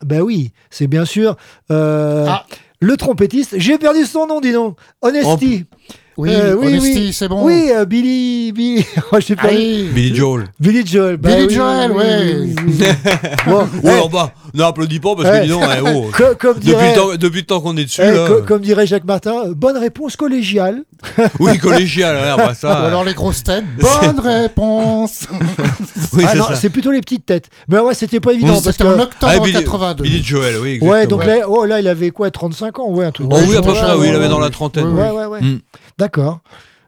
[0.04, 1.36] Ben oui, c'est bien sûr
[1.70, 2.44] euh, Ah.
[2.80, 3.54] le trompettiste.
[3.58, 4.76] J'ai perdu son nom, dis donc.
[5.02, 5.66] Honesty.
[6.16, 7.12] Oui, Euh, oui, oui.
[7.12, 7.44] c'est bon.
[7.44, 8.52] Oui, euh, Billy.
[8.52, 8.84] Billy...
[9.12, 9.48] oh, je sais pas.
[9.48, 10.46] Billy Joel.
[10.58, 11.16] Billy Joel.
[11.16, 12.94] bah Billy oui, Joel, oui, ouais.
[13.46, 16.54] Bon, Oh, eh, alors bah, n'applaudis pas parce eh, que dis donc, eh, oh, comme
[16.56, 18.26] depuis, dirait, le temps, depuis le temps qu'on est dessus, eh, là.
[18.28, 20.82] co- comme dirait Jacques Martin, bonne réponse collégiale.
[21.38, 22.72] Oui, collégial, alors, bah, Ou ça.
[22.86, 23.64] alors les grosses têtes.
[23.78, 25.26] Bonne réponse.
[26.12, 27.48] oui, ah c'est non, plutôt les petites têtes.
[27.68, 28.88] Mais ouais, c'était pas évident parce C'était que.
[28.88, 30.02] en octobre Ah, Billy, 82.
[30.04, 30.68] Billy Joel, oui.
[30.74, 30.92] Exactement.
[30.92, 33.26] Ouais, donc là, oh, là, il avait quoi, 35 ans, ouais, un truc.
[33.30, 34.50] Oh oui, à peu Ouais, près, oui, ouais, il avait ouais, dans la ouais.
[34.52, 34.88] trentaine.
[34.88, 35.40] Ouais, ouais, ouais.
[36.00, 36.40] D'accord.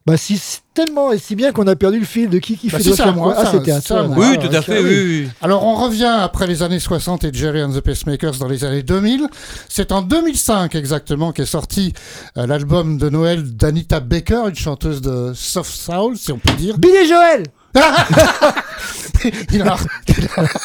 [0.05, 2.71] Bah, si, c'est tellement et si bien qu'on a perdu le fil de qui qui
[2.71, 3.35] Bah, fait à faire moi.
[3.37, 3.73] Ah, ça, c'était
[4.09, 4.17] moi.
[4.17, 5.29] Oui, Ah, tout à fait, oui, oui.
[5.41, 8.83] Alors on revient après les années 60 et Jerry and the Pacemakers dans les années
[8.83, 9.29] 2000.
[9.69, 11.93] C'est en 2005 exactement qu'est sorti
[12.37, 16.79] euh, l'album de Noël d'Anita Baker, une chanteuse de soft soul, si on peut dire.
[16.79, 17.45] Billy Joel
[19.53, 19.77] Il a...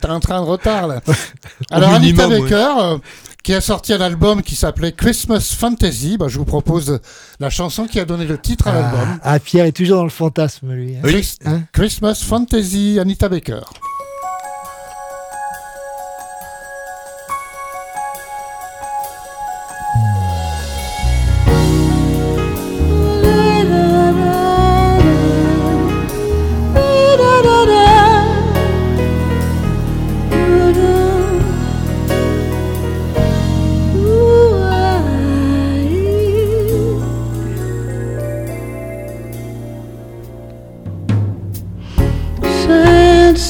[0.00, 1.00] T'as un train de retard là.
[1.70, 2.40] Alors minimum, Anita ouais.
[2.42, 2.98] Baker, euh,
[3.42, 7.00] qui a sorti un album qui s'appelait Christmas Fantasy, bah, je vous propose
[7.38, 9.00] la chanson qui a donné le titre à l'album.
[9.22, 10.96] ah, ah, Pierre est toujours dans le fantasme, lui.
[10.96, 11.00] hein.
[11.46, 13.60] Hein Christmas Fantasy, Anita Baker.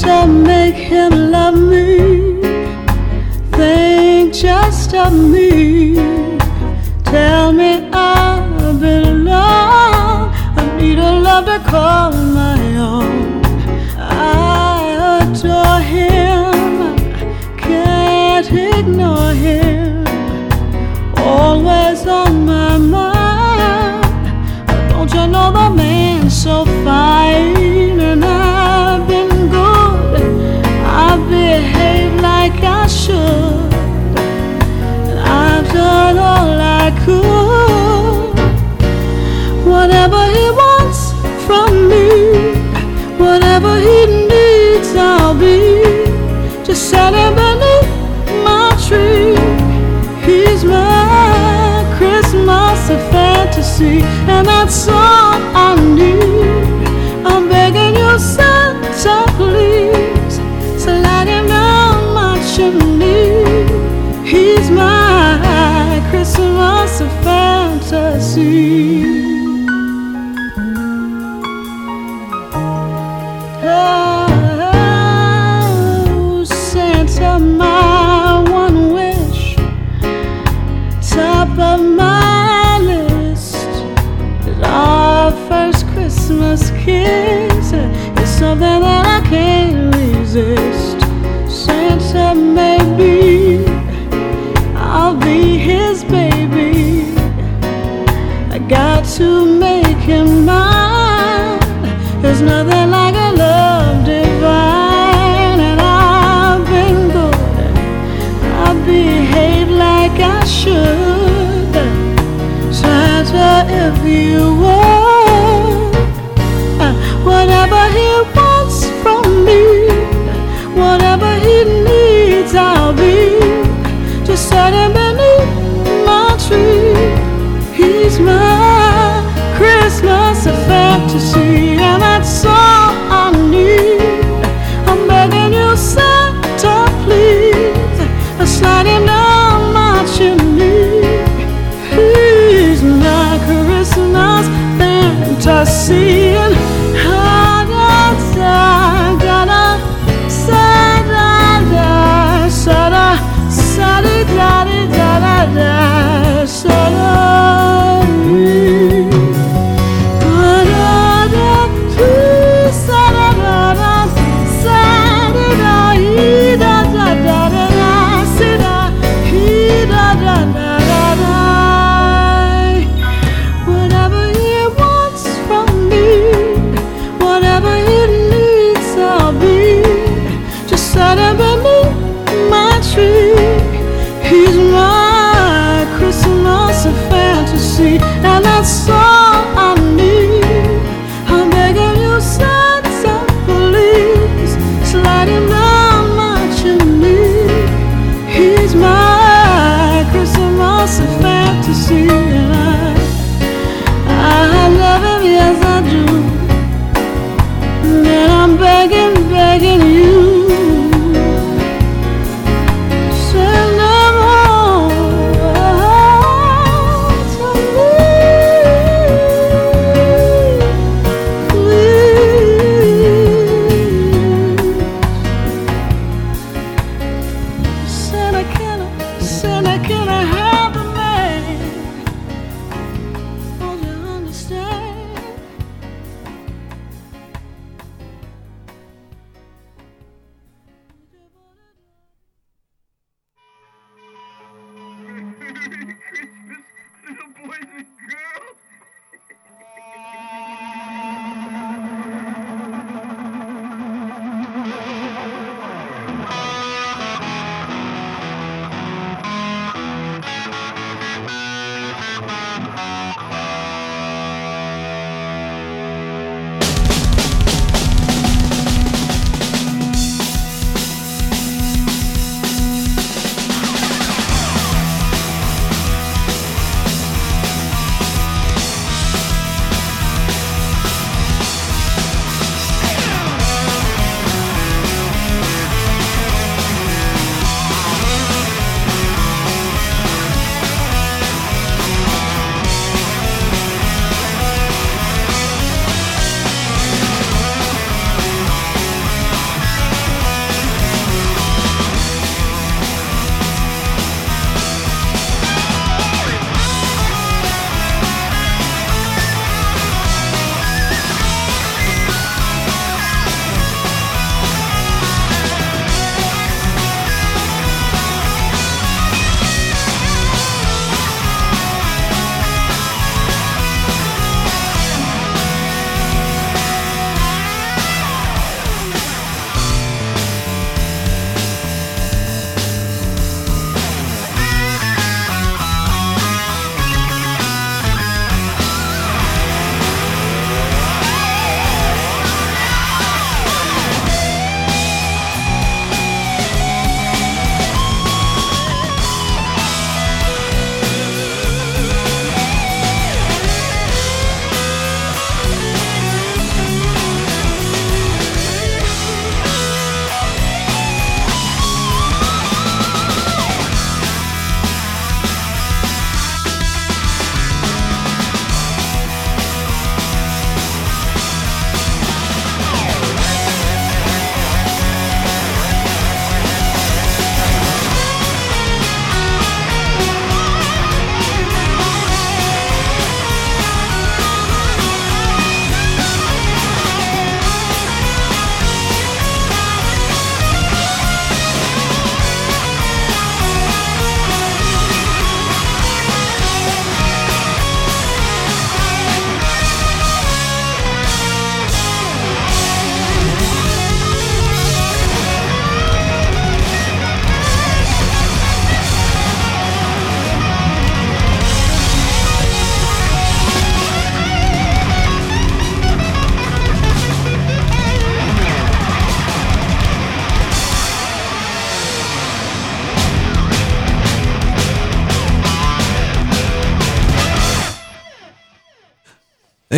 [0.01, 2.41] To make him love me.
[3.53, 5.95] Think just of me.
[7.05, 10.33] Tell me I belong.
[10.57, 12.13] I need a love to call
[53.83, 57.27] and that's all I need.
[57.27, 60.35] I'm begging you, Santa, please,
[60.83, 63.45] sliding down my chimney.
[64.29, 68.90] He's my Christmas fantasy.
[86.91, 87.73] kiss
[88.39, 90.70] something that I can't resist.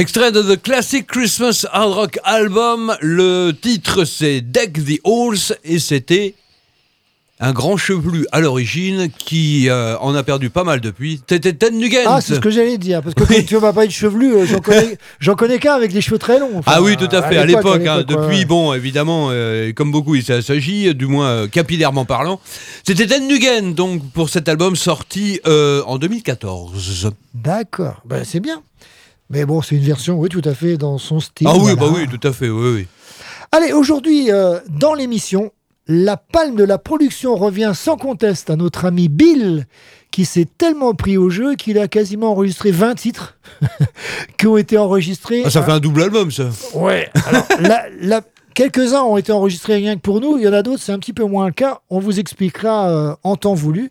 [0.03, 2.97] Extrait de The Classic Christmas Hard Rock Album.
[3.03, 6.35] Le titre c'est Deck the Halls et c'était
[7.39, 11.21] un grand chevelu à l'origine qui euh, en a perdu pas mal depuis.
[11.29, 12.03] C'était Ted Nugent.
[12.05, 13.01] Ah, c'est ce que j'allais dire.
[13.01, 14.45] Parce que quand tu vas pas être chevelu, euh,
[15.21, 16.59] j'en connais, qu'un avec des cheveux très longs.
[16.59, 17.87] Enfin, ah oui, tout à fait, à l'époque.
[17.87, 17.99] hein.
[17.99, 18.05] ouais.
[18.05, 22.41] depuis, bon, évidemment, euh, comme beaucoup, il s'agit, du moins capillairement parlant.
[22.85, 27.13] C'était Ted Nugent, donc, pour cet album sorti en 2014.
[27.35, 28.63] D'accord, Ben, c'est bien.
[29.31, 31.47] Mais bon, c'est une version, oui, tout à fait dans son style.
[31.51, 31.75] Ah oui, voilà.
[31.77, 32.87] bah oui, tout à fait, oui, oui.
[33.51, 35.53] Allez, aujourd'hui, euh, dans l'émission,
[35.87, 39.67] la palme de la production revient sans conteste à notre ami Bill,
[40.11, 43.39] qui s'est tellement pris au jeu qu'il a quasiment enregistré 20 titres
[44.39, 45.43] qui ont été enregistrés.
[45.45, 46.51] Ah, ça fait un double album, ça.
[46.75, 47.09] Ouais.
[47.27, 48.21] Alors, la- la-
[48.55, 50.39] quelques-uns ont été enregistrés rien que pour nous.
[50.39, 51.81] Il y en a d'autres, c'est un petit peu moins le cas.
[51.91, 53.91] On vous expliquera euh, en temps voulu.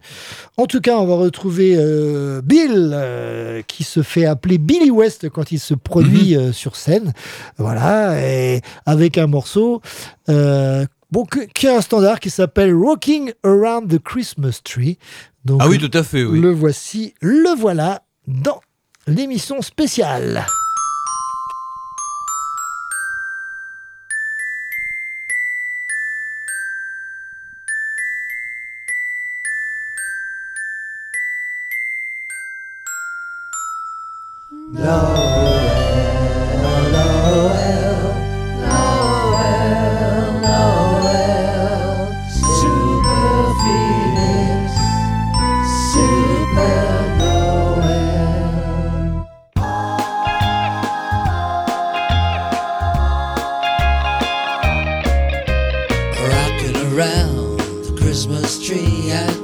[0.57, 5.29] En tout cas, on va retrouver euh, Bill, euh, qui se fait appeler Billy West
[5.29, 7.13] quand il se produit euh, sur scène.
[7.57, 8.21] Voilà.
[8.25, 9.81] Et avec un morceau.
[10.27, 14.97] Bon, qui est un standard qui s'appelle Rocking Around the Christmas Tree.
[15.43, 16.39] Donc, Ah oui, tout à fait, oui.
[16.39, 18.61] Le voici, le voilà dans
[19.07, 20.45] l'émission spéciale.
[56.93, 59.40] Around the Christmas tree at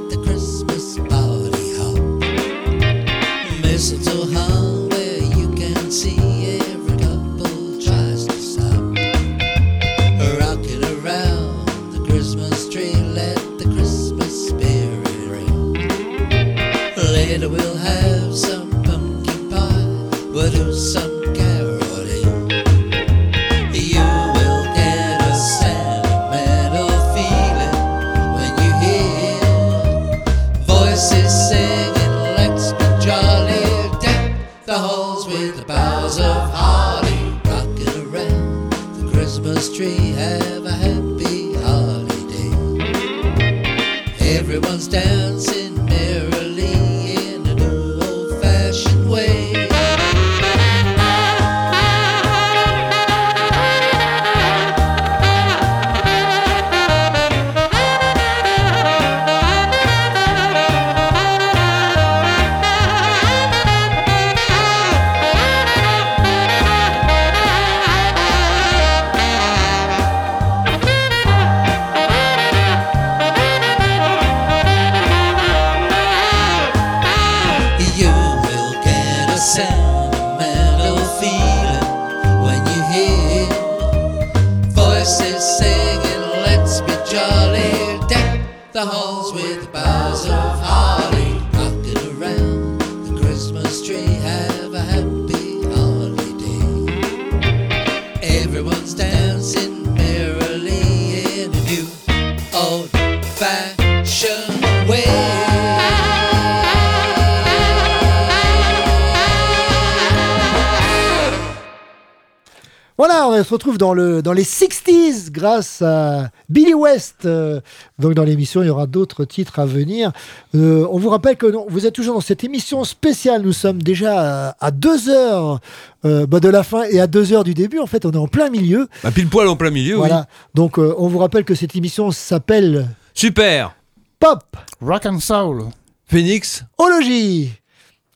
[113.77, 117.25] retrouve dans, le, dans les 60s grâce à Billy West.
[117.25, 117.61] Euh,
[117.99, 120.11] donc dans l'émission, il y aura d'autres titres à venir.
[120.55, 123.41] Euh, on vous rappelle que non, vous êtes toujours dans cette émission spéciale.
[123.43, 125.59] Nous sommes déjà à, à deux heures
[126.05, 127.79] euh, bah, de la fin et à deux heures du début.
[127.79, 128.87] En fait, on est en plein milieu.
[129.03, 130.19] Bah, pile poil en plein milieu, Voilà.
[130.29, 130.35] oui.
[130.55, 133.75] Donc euh, on vous rappelle que cette émission s'appelle Super
[134.19, 134.43] Pop
[134.81, 135.65] Rock and Soul.
[136.09, 137.51] Phoenix Ologie.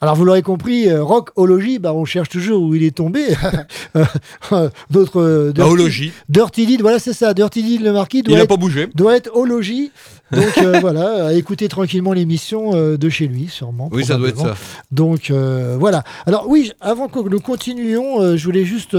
[0.03, 3.25] Alors vous l'aurez compris, euh, rock ologie, bah, on cherche toujours où il est tombé.
[4.53, 5.21] Euh, D'autres.
[5.21, 6.11] euh, Bah, ologie.
[6.29, 7.33] Dirty Deed, voilà c'est ça.
[7.33, 8.87] Dirty Deed, le marquis doit Il n'a être, pas bougé.
[8.95, 9.91] doit être ologie.
[10.31, 13.89] Donc euh, voilà, à écouter tranquillement l'émission euh, de chez lui, sûrement.
[13.91, 14.55] Oui, ça doit être ça.
[14.91, 16.03] Donc euh, voilà.
[16.25, 18.97] Alors oui, avant que nous continuions, je voulais juste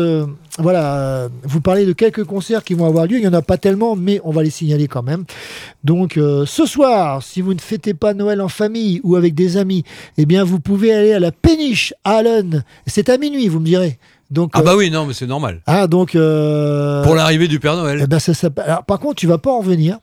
[0.59, 3.18] voilà vous parler de quelques concerts qui vont avoir lieu.
[3.18, 5.24] Il y en a pas tellement, mais on va les signaler quand même.
[5.84, 9.84] Donc ce soir, si vous ne fêtez pas Noël en famille ou avec des amis,
[10.18, 12.64] eh bien vous pouvez aller à la Péniche à Allen.
[12.86, 13.98] C'est à minuit, vous me direz.
[14.32, 15.60] Donc Ah euh, bah oui, non, mais c'est normal.
[15.66, 18.00] ah donc euh, Pour l'arrivée du Père Noël.
[18.02, 18.32] eh ben, ça
[18.64, 19.98] alors, par contre, tu vas pas en venir.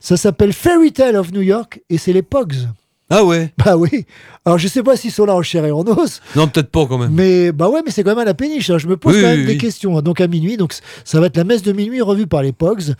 [0.00, 2.54] Ça s'appelle Fairy Tale of New York et c'est les Pogs.
[3.08, 4.04] Ah ouais Bah oui.
[4.44, 6.20] Alors je sais pas s'ils sont là en chair et en os.
[6.34, 7.12] Non, peut-être pas quand même.
[7.12, 8.68] Mais bah ouais, mais c'est quand même à la péniche.
[8.68, 8.78] hein.
[8.78, 9.58] Je me pose Oui, quand même oui, des oui.
[9.58, 9.96] questions.
[9.96, 10.02] hein.
[10.02, 10.74] Donc à minuit, donc
[11.04, 12.94] ça va être la messe de minuit revue par les Pogs.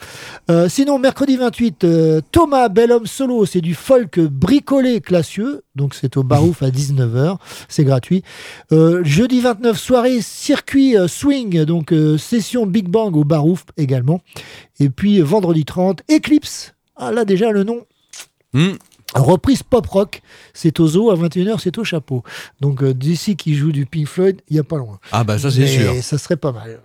[0.48, 5.62] Euh, sinon, mercredi 28, euh, Thomas Bellhomme solo, c'est du folk bricolé classieux.
[5.74, 8.22] Donc c'est au Barouf à 19h, c'est gratuit.
[8.70, 14.20] Euh, jeudi 29, soirée circuit swing, donc session Big Bang au Barouf également.
[14.78, 16.74] Et puis vendredi 30, Eclipse.
[16.96, 17.86] Ah là déjà le nom.
[18.52, 18.74] Hmm.
[19.14, 22.22] Reprise pop rock, c'est au zoo, à 21h c'est au chapeau.
[22.60, 24.98] Donc euh, d'ici qui joue du Pink Floyd, il n'y a pas loin.
[25.12, 25.94] Ah bah ça c'est sûr.
[26.02, 26.80] Ça serait pas mal.